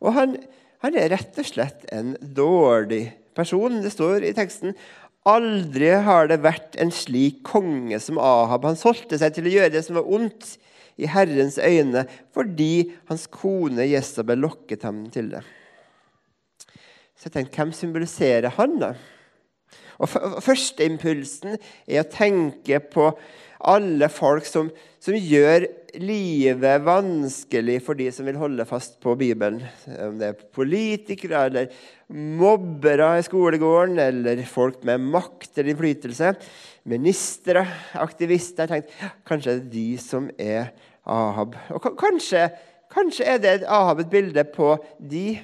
Og 0.00 0.14
han, 0.14 0.36
han, 0.82 0.96
er 0.96 1.12
rett 1.14 1.38
og 1.38 1.46
slett 1.46 1.86
en 1.94 2.16
dårlig 2.20 3.04
person. 3.38 3.82
Det 3.82 3.92
står 3.94 4.26
i 4.26 4.34
teksten 4.36 4.74
Aldri 5.28 5.90
har 6.06 6.30
det 6.30 6.38
vært 6.40 6.78
en 6.80 6.90
slik 6.94 7.42
konge 7.44 7.98
som 8.00 8.18
Ahab. 8.18 8.64
Han 8.64 8.78
solgte 8.78 9.18
seg 9.20 9.34
til 9.36 9.50
å 9.50 9.52
gjøre 9.52 9.74
det 9.74 9.82
som 9.84 9.98
var 9.98 10.08
ondt 10.08 10.54
i 11.00 11.08
Herrens 11.10 11.58
øyne 11.58 12.04
fordi 12.34 12.90
hans 13.10 13.26
kone 13.32 13.88
Jesabel 13.88 14.44
lokket 14.44 14.84
ham 14.86 15.06
til 15.12 15.32
det. 15.32 15.42
Så 17.16 17.28
jeg 17.28 17.32
tenkte, 17.34 17.56
Hvem 17.56 17.72
symboliserer 17.76 18.52
han, 18.56 18.78
da? 18.80 18.94
Og 20.00 20.08
Førsteimpulsen 20.40 21.58
er 21.84 22.00
å 22.00 22.08
tenke 22.08 22.80
på 22.92 23.10
alle 23.60 24.08
folk 24.08 24.46
som, 24.48 24.70
som, 25.02 25.12
gjør 25.12 25.66
livet 26.00 26.84
vanskelig 26.86 27.80
for 27.84 27.98
de 27.98 28.06
som 28.14 28.24
vil 28.24 28.38
holde 28.40 28.64
fast 28.64 28.96
på 29.04 29.12
Bibelen. 29.20 29.60
Om 29.84 30.16
det 30.20 30.30
er 30.30 30.46
politikere, 30.56 31.42
eller 31.50 31.68
mobbere 32.08 33.12
i 33.18 33.26
skolegården, 33.26 34.00
eller 34.00 34.40
folk 34.48 34.80
med 34.88 35.04
makt 35.12 35.58
eller 35.58 35.74
innflytelse. 35.74 36.32
Ministre, 36.88 37.66
aktivister. 38.00 38.70
Jeg 38.70 38.86
tenkte, 38.86 39.12
Kanskje 39.28 39.58
det 39.58 39.66
er 39.66 39.74
de 39.74 39.88
som 40.00 40.30
er 40.40 40.72
Ahab. 41.08 41.56
Og 41.74 41.86
kanskje, 41.98 42.48
kanskje 42.92 43.26
er 43.26 43.40
det 43.42 43.54
Ahab 43.68 44.02
et 44.02 44.12
bilde 44.12 44.44
på 44.52 44.74
de, 44.98 45.38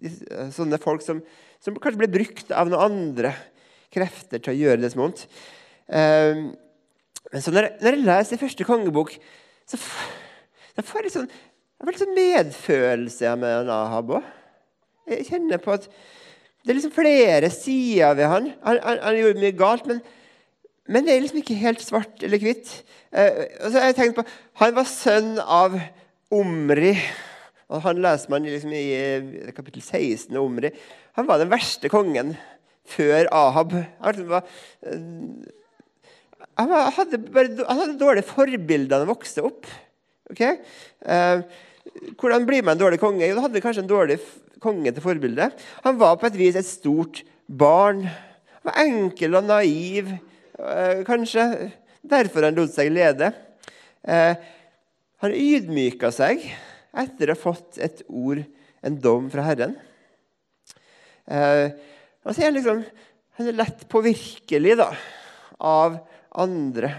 de 0.00 0.12
sånne 0.54 0.80
folk 0.82 1.04
som, 1.04 1.22
som, 1.62 1.76
kanskje 1.76 2.02
blir 2.02 2.14
brukt 2.20 2.52
av 2.54 2.70
noen 2.70 2.90
andre 2.90 3.34
krefter 3.94 4.42
til 4.42 4.54
å 4.54 4.58
gjøre 4.58 4.82
det 4.84 4.92
som 4.92 5.04
vondt. 5.04 5.26
Um, 5.90 6.50
men 7.30 7.44
så 7.44 7.54
når, 7.54 7.72
når, 7.82 7.96
jeg 7.96 8.06
leser 8.06 8.36
i 8.36 8.42
første 8.42 8.66
kongebok, 8.66 9.14
så, 9.68 9.78
så 9.78 10.84
får 10.86 11.06
jeg 11.06 11.14
sånn, 11.14 11.30
jeg 11.30 11.86
får 11.86 11.94
litt 11.94 12.04
sånn 12.04 12.16
medfølelse 12.18 13.34
med 13.40 13.70
Ahab 13.74 14.16
òg. 14.18 14.32
Jeg 15.10 15.26
kjenner 15.30 15.62
på 15.62 15.74
at 15.74 15.86
det 16.60 16.72
er 16.72 16.76
liksom 16.76 16.92
flere 16.92 17.48
sider 17.52 18.14
ved 18.18 18.28
han. 18.28 18.50
Han, 18.66 18.80
han, 18.84 18.98
han 19.00 19.16
gjorde 19.16 19.42
mye 19.42 19.56
galt, 19.56 19.86
men 19.88 20.02
men 20.90 21.06
det 21.06 21.14
er 21.14 21.22
liksom 21.22 21.40
ikke 21.40 21.58
helt 21.60 21.82
svart 21.84 22.22
eller 22.26 22.42
hvitt. 22.42 22.70
Eh, 23.14 23.44
altså 23.62 23.84
jeg 23.84 23.96
tenkte 23.96 24.22
på, 24.22 24.30
Han 24.62 24.74
var 24.74 24.88
sønn 24.90 25.36
av 25.38 25.76
Omri. 26.34 26.94
og 27.70 27.84
Han 27.86 28.02
leser 28.02 28.32
man 28.32 28.48
liksom 28.48 28.74
i 28.74 28.86
eh, 28.96 29.52
kapittel 29.54 29.82
16 29.82 30.34
av 30.34 30.42
Omri. 30.42 30.72
Han 31.18 31.28
var 31.28 31.38
den 31.38 31.52
verste 31.52 31.90
kongen 31.92 32.34
før 32.90 33.30
Ahab. 33.30 33.74
Han, 34.02 34.22
var, 34.30 34.46
eh, 34.82 35.04
han, 36.58 36.74
hadde, 36.98 37.22
bare, 37.30 37.54
han 37.68 37.82
hadde 37.84 37.98
dårlige 38.00 38.30
forbilder 38.30 38.90
da 38.90 39.02
han 39.04 39.12
vokste 39.12 39.44
opp. 39.46 39.68
Okay? 40.30 40.58
Eh, 41.06 41.42
hvordan 42.18 42.46
blir 42.46 42.64
man 42.66 42.74
en 42.76 42.82
dårlig 42.82 43.00
konge? 43.02 43.26
Jo, 43.26 43.36
da 43.38 43.46
hadde 43.46 43.62
kanskje 43.62 43.84
en 43.84 43.90
dårlig 43.90 44.18
konge 44.62 44.90
til 44.90 45.04
forbilde. 45.04 45.50
Han 45.86 46.02
var 46.02 46.18
på 46.18 46.28
et 46.28 46.38
vis 46.38 46.58
et 46.58 46.66
stort 46.66 47.22
barn. 47.46 48.04
Han 48.60 48.70
var 48.70 48.82
enkel 48.84 49.38
og 49.38 49.46
naiv. 49.48 50.10
Eh, 50.60 51.02
kanskje 51.08 51.44
derfor 52.02 52.44
han 52.44 52.56
lot 52.58 52.72
seg 52.74 52.92
lede. 52.92 53.32
Eh, 54.04 54.34
han 55.20 55.36
ydmyka 55.36 56.12
seg 56.12 56.42
etter 57.00 57.30
å 57.30 57.36
ha 57.36 57.40
fått 57.40 57.78
et 57.80 58.02
ord, 58.08 58.42
en 58.84 58.96
dom 59.00 59.28
fra 59.32 59.44
Herren. 59.46 59.76
Han 61.30 62.40
er 62.42 62.54
liksom 62.56 62.80
han 63.40 63.48
er 63.48 63.56
lett 63.56 63.86
påvirkelig 63.88 64.74
da, 64.76 64.90
av 65.64 65.94
andre. 66.42 66.90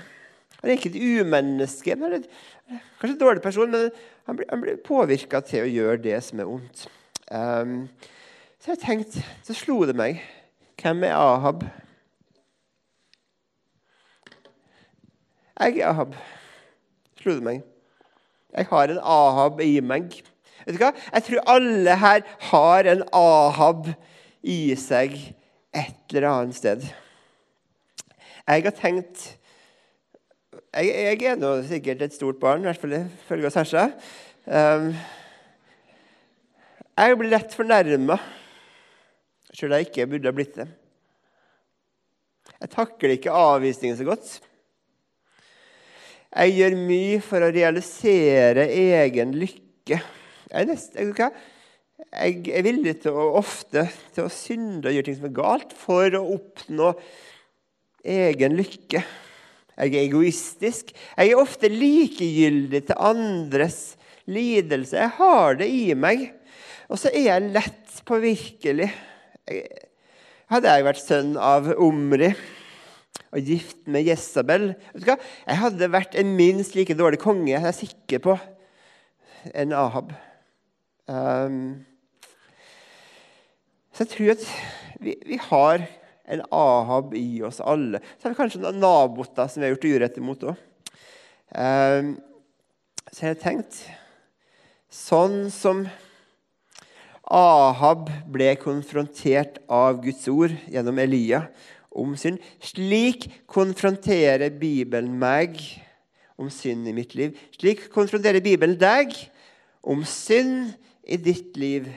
Han 0.58 0.72
er 0.72 0.80
ikke 0.80 0.90
et 0.90 1.22
umenneske, 1.22 1.94
men 2.00 2.16
er 2.18 2.24
kanskje 2.98 3.12
en 3.12 3.20
dårlig 3.20 3.44
person, 3.44 3.70
men 3.70 3.92
han 4.26 4.40
blir, 4.40 4.48
han 4.50 4.64
blir 4.64 4.80
påvirka 4.82 5.44
til 5.46 5.68
å 5.68 5.70
gjøre 5.70 6.00
det 6.02 6.16
som 6.26 6.42
er 6.42 6.50
ondt. 6.50 6.88
Um, 7.30 7.76
så 8.58 8.74
jeg 8.74 8.82
tenkte, 8.82 9.22
så 9.46 9.54
slo 9.56 9.78
det 9.88 9.94
meg 9.96 10.18
Hvem 10.82 11.06
er 11.06 11.14
Ahab? 11.14 11.62
Jeg 15.62 15.78
er 15.78 15.92
Ahab, 15.92 16.16
slo 17.22 17.36
det 17.38 17.44
meg. 17.46 17.60
Jeg 18.58 18.66
har 18.72 18.90
en 18.90 18.98
Ahab 18.98 19.60
i 19.62 19.76
meg. 19.86 20.16
Vet 20.66 20.74
du 20.74 20.80
hva? 20.82 20.90
Jeg 21.14 21.28
tror 21.28 21.52
alle 21.54 21.98
her 22.02 22.24
har 22.50 22.90
en 22.90 23.04
Ahab 23.14 23.92
i 24.42 24.74
seg 24.74 25.14
et 25.78 26.18
eller 26.18 26.28
annet 26.32 26.58
sted. 26.58 26.90
Jeg 28.48 28.66
har 28.66 28.76
tenkt 28.76 29.28
Jeg, 30.74 30.88
jeg 30.88 31.24
er 31.30 31.38
nå 31.38 31.54
sikkert 31.68 32.02
et 32.08 32.14
stort 32.16 32.40
barn, 32.42 32.64
i 32.64 32.70
hvert 32.70 32.82
fall 32.82 32.98
ifølge 32.98 33.54
Sasha. 33.54 33.90
Um, 34.48 34.94
jeg 36.98 37.18
blir 37.20 37.36
lett 37.36 37.54
fornærma, 37.54 38.18
sjøl 39.54 39.76
jeg 39.76 39.92
ikke 39.92 40.08
burde 40.14 40.32
ha 40.32 40.36
blitt 40.36 40.56
det. 40.58 40.72
Jeg 42.56 42.72
takler 42.72 43.14
ikke 43.14 43.36
avvisningen 43.36 44.00
så 44.00 44.08
godt. 44.08 44.40
Jeg 46.32 46.54
gjør 46.56 46.76
mye 46.80 47.18
for 47.26 47.44
å 47.44 47.52
realisere 47.52 48.64
egen 48.72 49.34
lykke. 49.36 49.98
Jeg 49.98 50.62
er, 50.62 50.68
nest, 50.70 50.94
jeg, 50.96 51.32
jeg 52.08 52.38
er 52.56 52.64
villig 52.64 52.94
til 53.04 53.18
å, 53.20 53.26
ofte 53.42 53.84
til 54.16 54.30
å 54.30 54.32
synde 54.32 54.88
og 54.88 54.96
gjøre 54.96 55.10
ting 55.10 55.18
som 55.18 55.28
er 55.28 55.34
galt, 55.36 55.76
for 55.76 56.16
å 56.16 56.22
oppnå 56.38 56.94
egen 58.16 58.56
lykke. 58.56 59.02
Jeg 59.76 59.92
er 59.92 60.06
egoistisk. 60.06 60.94
Jeg 61.18 61.34
er 61.34 61.42
ofte 61.42 61.72
likegyldig 61.72 62.84
til 62.88 63.04
andres 63.12 63.82
lidelse. 64.32 65.02
Jeg 65.02 65.16
har 65.20 65.60
det 65.60 65.68
i 65.68 65.92
meg. 66.00 66.30
Og 66.88 67.00
så 67.02 67.12
er 67.12 67.28
jeg 67.28 67.52
lett 67.52 68.00
påvirkelig. 68.08 68.88
Hadde 70.52 70.80
jeg 70.80 70.88
vært 70.88 71.04
sønn 71.04 71.36
av 71.36 71.68
Omri 71.76 72.32
og 73.32 73.48
gift 73.48 73.86
med 73.88 74.08
Jesabel. 74.10 74.74
Jeg 74.96 75.60
hadde 75.62 75.92
vært 75.92 76.18
en 76.20 76.34
minst 76.38 76.76
like 76.76 76.96
dårlig 76.98 77.22
konge, 77.22 77.54
jeg 77.54 77.64
er 77.64 77.78
sikker 77.78 78.24
på, 78.24 78.36
enn 79.56 79.76
Ahab. 79.76 80.12
Um, 81.08 81.82
så 83.92 84.06
jeg 84.06 84.12
tror 84.14 84.34
at 84.36 84.44
vi, 85.02 85.16
vi, 85.28 85.40
har 85.50 85.88
en 86.32 86.44
Ahab 86.56 87.16
i 87.18 87.42
oss 87.44 87.60
alle. 87.64 88.00
Så 88.18 88.28
har 88.28 88.36
vi 88.36 88.40
kanskje 88.40 88.62
noen 88.64 88.80
naboter 88.84 89.50
som 89.50 89.62
vi 89.62 89.68
har 89.68 89.76
gjort 89.76 89.90
urett 89.90 90.20
imot 90.22 90.46
òg. 90.52 90.68
Um, 91.52 92.14
så 93.12 93.26
jeg 93.26 93.34
har 93.34 93.42
tenkt 93.42 93.82
Sånn 94.92 95.46
som 95.56 95.86
Ahab 97.32 98.10
ble 98.28 98.50
konfrontert 98.60 99.62
av 99.72 100.02
Guds 100.04 100.26
ord 100.28 100.52
gjennom 100.68 100.98
Elia, 101.00 101.46
om 101.92 102.16
synd. 102.20 102.40
Slik 102.64 103.28
konfronterer 103.52 104.52
Bibelen 104.60 105.14
meg 105.20 105.60
om 106.40 106.50
synd 106.54 106.88
i 106.90 106.96
mitt 106.96 107.16
liv. 107.18 107.36
Slik 107.56 107.88
konfronterer 107.94 108.44
Bibelen 108.44 108.80
deg 108.80 109.14
om 109.82 110.04
synd 110.08 110.74
i 111.04 111.18
ditt 111.20 111.58
liv. 111.60 111.90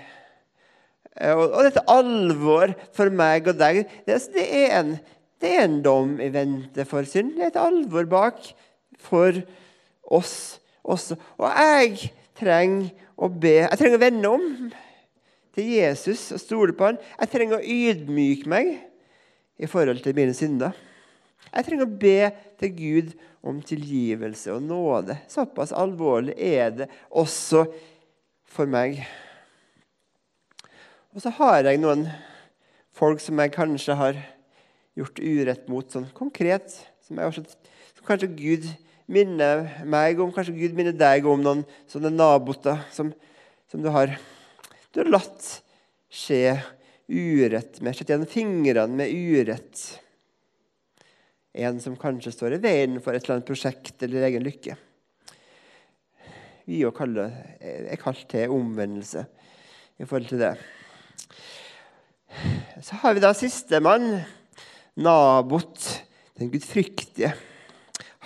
Eh, 1.15 1.35
og, 1.35 1.61
dette 1.67 1.85
alvor 1.91 2.75
for 2.97 3.13
meg 3.15 3.49
og 3.51 3.59
deg, 3.61 3.85
det, 4.07 4.19
er 4.43 4.79
en, 4.81 4.97
det 5.41 5.53
er 5.55 5.67
en 5.69 5.81
dom 5.85 6.17
i 6.23 6.31
vente 6.35 6.87
for 6.89 7.07
synd. 7.09 7.37
Det 7.37 7.49
er 7.49 7.55
et 7.55 7.63
alvor 7.63 8.09
bak 8.11 8.43
for 9.05 9.39
oss 10.05 10.59
også. 10.85 11.17
Og 11.39 11.49
jeg 11.49 12.11
trenger 12.37 12.91
å 13.15 13.31
be. 13.31 13.61
Jeg 13.63 13.79
trenger 13.79 14.01
å 14.01 14.03
vende 14.03 14.33
om 14.33 14.49
til 15.55 15.71
Jesus 15.77 16.33
og 16.35 16.43
stole 16.43 16.75
på 16.75 16.91
han. 16.91 16.99
Jeg 17.21 17.31
trenger 17.31 17.61
å 17.61 17.77
ydmyke 17.77 18.51
meg 18.51 18.75
i 19.59 19.69
forhold 19.71 20.03
til 20.03 20.17
mine 20.17 20.35
synder. 20.35 20.75
Jeg 21.51 21.67
trenger 21.67 21.87
å 21.87 21.99
be 22.01 22.31
til 22.61 22.73
Gud 22.75 23.13
om 23.45 23.61
tilgivelse 23.63 24.55
og 24.55 24.65
nåde. 24.65 25.19
Såpass 25.29 25.75
alvorlig 25.77 26.35
er 26.41 26.73
det 26.79 26.89
også 27.11 27.67
for 28.49 28.71
meg. 28.71 29.03
Og 31.15 31.23
så 31.23 31.31
har 31.37 31.69
jeg 31.69 31.83
noen 31.83 32.07
folk 32.95 33.21
som 33.23 33.39
jeg 33.39 33.53
kanskje 33.55 33.99
har 33.99 34.19
gjort 34.99 35.21
urett 35.21 35.69
mot, 35.71 35.87
sånn 35.91 36.09
konkret. 36.17 36.73
Som, 37.05 37.21
også, 37.23 37.45
som 37.95 38.07
kanskje 38.09 38.33
Gud 38.35 38.67
minner 39.11 39.67
meg 39.85 40.21
om, 40.23 40.33
kanskje 40.33 40.57
Gud 40.57 40.77
minner 40.77 40.97
deg 40.97 41.27
om 41.29 41.43
noen 41.45 41.65
sånne 41.91 42.13
naboter 42.15 42.81
som, 42.95 43.13
som 43.69 43.83
du, 43.85 43.91
har, 43.93 44.17
du 44.95 45.03
har 45.03 45.13
latt 45.13 45.51
skje 46.09 46.57
urett 47.09 47.81
med, 47.81 47.97
sett 47.97 48.09
gjennom 48.09 48.31
fingrene 48.31 48.97
med 48.97 49.13
urett. 49.13 50.01
En 51.55 51.79
som 51.81 51.97
kanskje 51.99 52.33
står 52.35 52.57
i 52.57 52.63
veien 52.65 52.99
for 53.03 53.15
et 53.15 53.25
eller 53.25 53.39
annet 53.39 53.49
prosjekt 53.49 54.03
eller 54.03 54.27
egen 54.29 54.45
lykke. 54.47 54.77
Vi 56.65 56.81
er 56.81 58.01
kalt 58.01 58.25
til 58.33 58.55
omvendelse 58.55 59.27
i 60.01 60.07
forhold 60.07 60.31
til 60.31 60.41
det. 60.41 60.55
Så 62.83 62.99
har 63.03 63.15
vi 63.15 63.23
da 63.23 63.31
sistemann, 63.37 64.25
Nabot, 64.97 65.79
den 66.39 66.51
gudfryktige. 66.51 67.35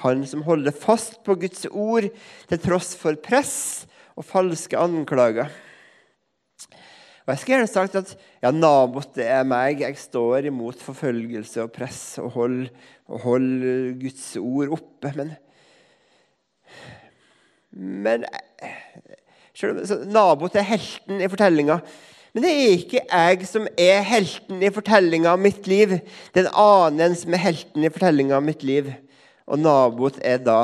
Han 0.05 0.23
som 0.29 0.45
holder 0.47 0.73
fast 0.73 1.19
på 1.27 1.35
Guds 1.41 1.67
ord 1.69 2.07
til 2.49 2.61
tross 2.63 2.95
for 2.97 3.19
press 3.21 3.87
og 4.15 4.27
falske 4.29 4.79
anklager. 4.79 5.51
Og 7.29 7.35
Jeg 7.35 7.41
skulle 7.43 7.59
gjerne 7.59 7.69
sagt 7.69 7.97
at 7.99 8.13
ja, 8.41 8.49
Nabot 8.49 9.11
det 9.13 9.27
er 9.29 9.43
meg. 9.45 9.83
Jeg 9.85 9.99
står 10.01 10.47
imot 10.49 10.81
forfølgelse 10.81 11.67
og 11.67 11.75
press 11.75 11.99
og 12.23 12.31
holder 12.39 13.19
hold 13.21 13.99
Guds 14.01 14.31
ord 14.41 14.73
oppe. 14.79 15.13
Men, 15.13 15.35
men 17.77 18.25
Nabot 20.09 20.57
er 20.57 20.65
helten 20.71 21.21
i 21.21 21.29
fortellinga. 21.29 21.77
Men 22.33 22.47
det 22.47 22.55
er 22.55 22.73
ikke 22.79 23.05
jeg 23.05 23.51
som 23.51 23.69
er 23.77 24.01
helten 24.09 24.65
i 24.65 24.73
fortellinga 24.73 25.37
av 25.37 25.45
mitt 25.45 25.69
liv. 25.69 25.99
Det 26.33 26.47
er 26.47 26.49
en 26.49 26.61
annen 26.65 27.13
som 27.13 27.37
er 27.37 27.45
helten 27.45 27.85
i 27.85 27.93
fortellinga 27.93 28.41
av 28.41 28.49
mitt 28.49 28.65
liv. 28.65 28.89
Og 29.45 29.61
Nabot 29.61 30.17
er 30.25 30.41
da 30.41 30.63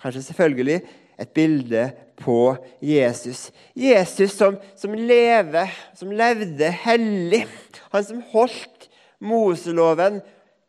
kanskje 0.00 0.30
selvfølgelig 0.30 0.80
et 1.20 1.32
bilde 1.36 1.90
på 2.20 2.56
Jesus. 2.84 3.48
Jesus 3.76 4.32
som, 4.36 4.56
som, 4.76 4.94
lever, 4.94 5.72
som 5.96 6.12
levde 6.12 6.70
hellig. 6.84 7.44
Han 7.92 8.06
som 8.06 8.22
holdt 8.32 8.88
Moseloven 9.20 10.22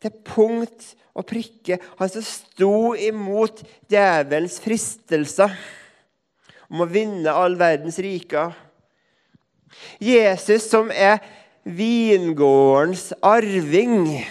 til 0.03 0.15
punkt 0.27 0.89
og 1.15 1.27
prikke. 1.29 1.77
Han 1.99 2.11
som 2.11 2.25
sto 2.25 2.73
imot 2.99 3.63
djevelens 3.91 4.59
fristelser 4.63 5.55
om 6.71 6.83
å 6.83 6.89
vinne 6.91 7.31
all 7.31 7.55
verdens 7.59 7.99
riker. 8.03 8.51
Jesus 10.03 10.67
som 10.71 10.91
er 10.91 11.19
vingårdens 11.63 13.11
arving. 13.23 14.23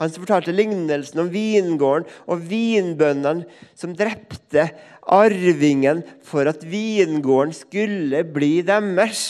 Han 0.00 0.10
som 0.10 0.24
fortalte 0.24 0.54
lignelsen 0.54 1.22
om 1.22 1.30
vingården 1.30 2.08
og 2.26 2.42
vinbøndene 2.50 3.46
som 3.78 3.94
drepte 3.94 4.68
arvingen 5.14 6.02
for 6.26 6.48
at 6.50 6.64
vingården 6.66 7.54
skulle 7.54 8.24
bli 8.34 8.56
deres. 8.66 9.24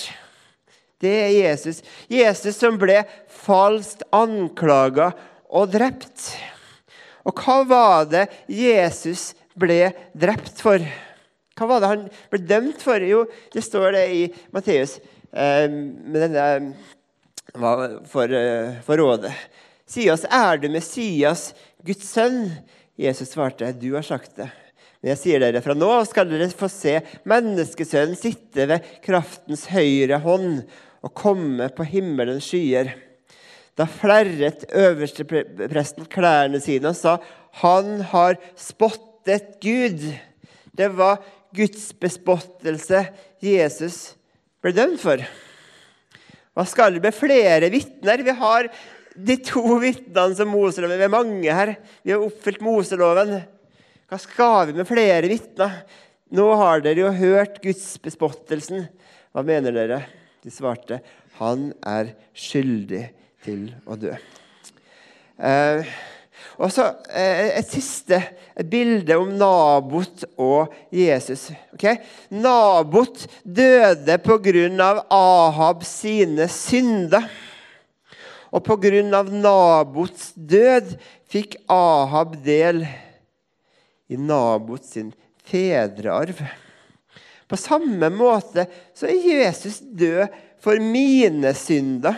Det 1.03 1.14
er 1.27 1.33
Jesus. 1.35 1.83
Jesus 2.09 2.57
som 2.57 2.79
ble 2.81 3.03
falskt 3.44 4.07
anklaga 4.14 5.11
og 5.53 5.72
drept. 5.74 6.31
Og 7.24 7.40
hva 7.44 7.59
var 7.68 8.09
det 8.09 8.29
Jesus 8.48 9.33
ble 9.59 9.92
drept 10.16 10.62
for? 10.64 10.81
Hva 11.55 11.68
var 11.70 11.83
det 11.83 11.90
han 11.92 12.07
ble 12.33 12.40
dømt 12.48 12.81
for? 12.83 13.05
Jo, 13.05 13.24
det 13.53 13.62
står 13.64 13.94
det 13.98 14.07
i 14.11 14.22
Matteus 14.55 14.96
eh, 15.31 15.68
med 15.70 16.18
denne 16.24 16.46
for, 18.11 18.33
eh, 18.33 18.81
for 18.87 18.98
rådet. 18.98 19.35
Si 19.94 20.09
oss, 20.11 20.24
er 20.26 20.59
du 20.59 20.66
Messias, 20.72 21.52
Guds 21.87 22.09
sønn? 22.11 22.48
Jesus 22.98 23.30
svarte, 23.35 23.68
du 23.78 23.92
har 23.94 24.02
sagt 24.07 24.33
det. 24.40 24.48
Men 24.98 25.12
jeg 25.12 25.20
sier 25.20 25.42
dere, 25.42 25.61
fra 25.62 25.76
nå 25.76 25.87
av 26.00 26.07
skal 26.09 26.26
dere 26.30 26.48
få 26.50 26.66
se 26.72 26.96
menneskesønnen 27.30 28.18
sitte 28.18 28.66
ved 28.70 28.88
kraftens 29.04 29.68
høyre 29.70 30.18
hånd 30.24 30.64
og 31.04 31.12
komme 31.14 31.68
på 31.76 31.87
himmelens 31.87 32.48
skyer. 32.48 32.90
Da 33.78 33.87
flerret 33.90 34.64
øverstepresten 34.74 36.09
klærne 36.11 36.62
sine 36.62 36.90
og 36.90 36.98
sa, 36.98 37.18
'Han 37.62 38.00
har 38.11 38.38
spottet 38.57 39.61
Gud'. 39.62 40.14
Det 40.74 40.90
var 40.96 41.22
Guds 41.54 41.92
bespottelse 41.92 43.07
Jesus 43.42 44.14
ble 44.62 44.72
dømt 44.72 45.00
for. 45.00 45.22
Hva 46.54 46.64
skal 46.66 46.94
det 46.94 47.02
med 47.02 47.14
flere 47.14 47.70
vitner? 47.70 48.22
Vi 48.22 48.30
har 48.30 48.68
de 49.14 49.37
to 49.46 49.62
vitnene 49.83 50.35
som 50.37 50.50
Moseloven 50.50 50.98
Vi 50.98 51.07
er 51.07 51.12
mange 51.12 51.57
her. 51.59 51.74
Vi 52.03 52.14
har 52.14 52.22
oppfylt 52.24 52.62
Moseloven. 52.64 53.37
Hva 54.11 54.18
skal 54.20 54.68
vi 54.68 54.79
med 54.79 54.88
flere 54.88 55.31
vitner? 55.31 55.83
Nå 56.35 56.48
har 56.59 56.83
dere 56.83 57.05
jo 57.05 57.12
hørt 57.14 57.61
gudsbespottelsen. 57.62 58.88
Hva 59.35 59.44
mener 59.46 59.74
dere? 59.74 60.00
De 60.44 60.50
svarte, 60.53 60.98
han 61.38 61.70
er 61.88 62.11
skyldig 62.37 63.07
til 63.44 63.68
å 63.88 63.96
dø. 63.98 64.12
Eh, 65.38 65.94
Og 66.61 66.70
så 66.70 66.85
eh, 67.11 67.57
et 67.59 67.70
siste 67.72 68.18
et 68.55 68.68
bilde 68.70 69.16
om 69.18 69.33
Nabot 69.35 70.27
og 70.38 70.74
Jesus. 70.94 71.48
Okay? 71.74 71.98
Nabot 72.31 73.24
døde 73.42 74.18
pga. 74.22 74.90
Ahab 75.11 75.83
sine 75.88 76.46
synder. 76.53 77.27
Og 78.54 78.62
pga. 78.62 79.02
Nabots 79.26 80.32
død 80.36 80.94
fikk 81.30 81.58
Ahab 81.70 82.36
del 82.44 82.84
i 84.06 84.18
nabots 84.20 84.94
sin 84.94 85.10
fedrearv. 85.44 86.38
På 87.50 87.58
samme 87.60 88.10
måte 88.14 88.68
så 88.96 89.10
er 89.10 89.26
Jesus 89.42 89.80
død 89.82 90.30
for 90.62 90.80
mine 90.80 91.52
synder. 91.58 92.16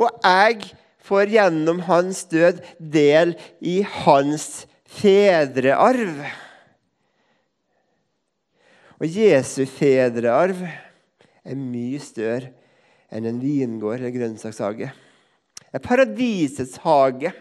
Og 0.00 0.08
jeg 0.24 0.72
får 1.02 1.34
gjennom 1.34 1.82
hans 1.86 2.24
død 2.30 2.62
del 2.78 3.36
i 3.60 3.82
hans 4.04 4.64
fedrearv. 4.88 6.24
Og 9.02 9.06
Jesu 9.10 9.64
fedrearv 9.66 10.62
er 10.62 11.58
mye 11.58 11.98
større 12.02 12.52
enn 13.12 13.26
en 13.28 13.40
vingård 13.42 13.98
eller 13.98 14.14
grønnsakshage. 14.14 14.92
Det 15.72 15.80
er 15.80 15.86
paradisets 15.88 16.76
hage. 16.84 17.32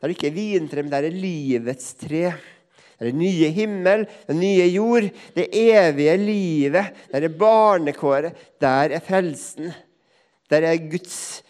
Der 0.00 0.08
det 0.08 0.14
ikke 0.14 0.28
er 0.28 0.36
vintre, 0.36 0.82
men 0.82 0.92
der 0.92 1.02
er 1.02 1.10
livets 1.10 1.94
tre. 1.98 2.32
Det 3.00 3.08
er 3.08 3.16
nye 3.16 3.50
himmel, 3.50 4.06
den 4.28 4.40
nye 4.40 4.68
jord, 4.70 5.08
det 5.34 5.48
evige 5.52 6.16
livet. 6.16 6.92
Der 7.10 7.20
er 7.20 7.28
barnekåret. 7.28 8.32
Der 8.60 8.86
er 8.94 9.00
frelsen. 9.00 9.72
Der 10.50 10.62
er 10.62 10.90
Guds 10.90 11.42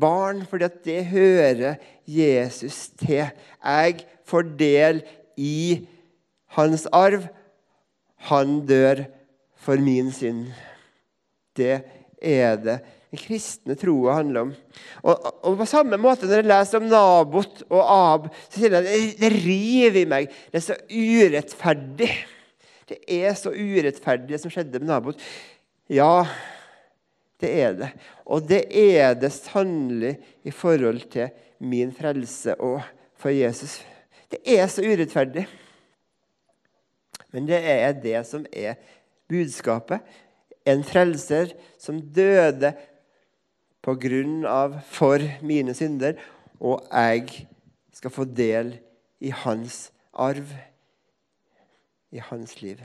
barn, 0.00 0.46
fordi 0.46 0.64
at 0.64 0.84
det 0.84 1.06
hører 1.06 1.74
Jesus 2.06 2.88
til. 2.88 3.28
Jeg 3.64 4.06
får 4.24 4.42
del 4.58 5.02
i 5.36 5.86
hans 6.56 6.86
arv. 6.86 7.26
Han 8.16 8.66
dør 8.66 9.04
for 9.56 9.76
min 9.76 10.12
synd. 10.12 10.46
Det 11.56 11.82
er 12.24 12.60
det 12.60 12.78
den 13.14 13.20
kristne 13.22 13.76
troa 13.78 14.16
handler 14.18 14.48
om. 14.48 14.52
Og, 15.06 15.26
og, 15.44 15.56
På 15.60 15.66
samme 15.70 15.98
måte 16.00 16.26
når 16.26 16.40
jeg 16.40 16.48
leser 16.50 16.80
om 16.80 16.88
Nabot 16.90 17.62
og 17.68 17.82
Ab, 17.82 18.28
så 18.48 18.58
sier 18.58 18.74
jeg 18.74 18.82
at 18.82 19.20
det, 19.20 19.30
river 19.44 20.00
i 20.00 20.08
meg. 20.10 20.32
Det 20.50 20.58
er 20.58 20.66
så 20.66 20.78
urettferdig. 20.90 22.10
Det 22.90 22.98
er 23.20 23.36
så 23.38 23.54
urettferdig, 23.54 24.32
det 24.34 24.42
som 24.42 24.52
skjedde 24.52 24.80
med 24.82 24.90
Nabot. 24.90 25.22
Ja, 25.92 26.24
det 27.40 27.52
er 27.62 27.78
det. 27.78 27.90
Og 28.26 28.44
det 28.48 28.64
er 28.72 29.14
det 29.18 29.32
sannelig 29.36 30.16
i 30.44 30.52
forhold 30.54 31.04
til 31.12 31.30
min 31.64 31.94
frelse 31.94 32.56
og 32.58 32.82
for 33.20 33.32
Jesus. 33.32 33.78
Det 34.32 34.42
er 34.58 34.66
så 34.68 34.82
urettferdig. 34.82 35.46
Men 37.34 37.46
det 37.48 37.62
er 37.62 37.94
det 37.98 38.20
som 38.26 38.44
er 38.50 38.76
budskapet. 39.30 40.02
En 40.64 40.84
frelser 40.86 41.52
som 41.80 42.00
døde 42.00 42.72
på 43.84 43.94
grunn 44.00 44.46
av 44.48 44.78
for 44.88 45.20
mine 45.44 45.74
synder, 45.76 46.16
og 46.60 46.86
jeg 46.88 47.46
skal 47.92 48.14
få 48.14 48.24
del 48.24 48.76
i 49.20 49.32
hans 49.44 49.90
arv, 50.12 50.48
i 52.14 52.22
hans 52.30 52.56
liv. 52.62 52.80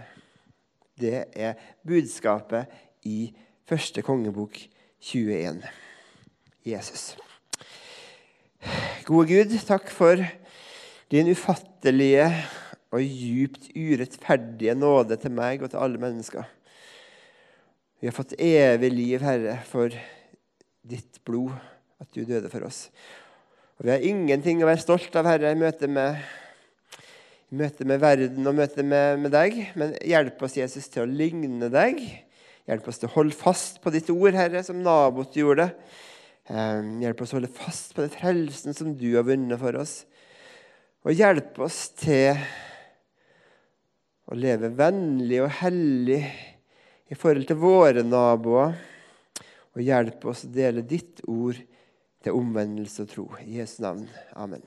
Det 0.99 1.23
er 1.31 1.55
budskapet 1.87 2.67
i 3.07 3.31
første 3.69 4.03
kongebok 4.03 4.57
21. 4.99 5.63
Jesus. 6.67 7.13
Gode 9.07 9.29
Gud, 9.31 9.55
takk 9.63 9.87
for 9.93 10.19
din 11.09 11.31
ufattelige 11.31 12.27
og 12.91 13.01
djupt 13.05 13.69
urettferdige 13.77 14.75
nåde 14.75 15.15
til 15.21 15.31
meg 15.33 15.63
og 15.63 15.71
til 15.71 15.81
alle 15.81 16.01
mennesker. 16.01 16.43
Vi 17.99 18.07
har 18.07 18.15
fått 18.15 18.37
evig 18.39 18.93
liv, 18.93 19.19
Herre, 19.19 19.57
for 19.67 19.91
ditt 20.87 21.17
blod, 21.27 21.51
at 21.99 22.07
du 22.15 22.21
døde 22.23 22.47
for 22.47 22.63
oss. 22.63 22.85
Og 23.75 23.83
Vi 23.83 23.91
har 23.91 24.05
ingenting 24.07 24.61
å 24.63 24.69
være 24.69 24.79
stolt 24.79 25.15
av, 25.19 25.27
Herre, 25.27 25.49
i 25.51 25.57
møte 25.59 25.89
med, 25.91 26.21
i 27.51 27.57
møte 27.59 27.83
med 27.83 27.99
verden 27.99 28.47
og 28.47 28.55
møte 28.55 28.85
med, 28.87 29.19
med, 29.19 29.33
deg. 29.35 29.57
Men 29.75 29.91
hjelp 29.99 30.39
oss, 30.47 30.55
Jesus, 30.55 30.87
til 30.87 31.03
å 31.03 31.11
ligne 31.11 31.67
deg. 31.73 31.99
Hjelp 32.71 32.87
oss 32.87 33.01
til 33.01 33.09
å 33.09 33.15
holde 33.17 33.35
fast 33.35 33.81
på 33.83 33.91
ditt 33.91 34.07
ord, 34.13 34.37
Herre, 34.37 34.61
som 34.63 34.79
Nabot 34.85 35.35
gjorde. 35.35 35.67
Hjelp 36.47 37.23
oss 37.25 37.33
å 37.33 37.37
holde 37.41 37.51
fast 37.51 37.91
på 37.97 38.05
den 38.05 38.13
frelsen 38.13 38.77
som 38.77 38.93
du 38.95 39.09
har 39.17 39.27
vunnet 39.27 39.59
for 39.59 39.75
oss. 39.81 40.05
Og 41.03 41.19
hjelp 41.19 41.59
oss 41.67 41.81
til 41.99 42.39
å 44.23 44.39
leve 44.39 44.71
vennlig 44.79 45.41
og 45.43 45.51
hellig 45.59 46.21
i 47.09 47.17
forhold 47.17 47.47
til 47.49 47.57
våre 47.59 48.03
naboer 48.05 48.77
og 49.73 49.81
hjelp 49.81 50.29
oss 50.29 50.45
å 50.45 50.53
dele 50.53 50.85
ditt 50.85 51.23
ord 51.29 51.57
til 52.23 52.35
omvendelse 52.35 53.05
og 53.05 53.11
tro. 53.13 53.27
I 53.41 53.59
Jesu 53.59 53.79
navn. 53.85 54.05
Amen. 54.37 54.65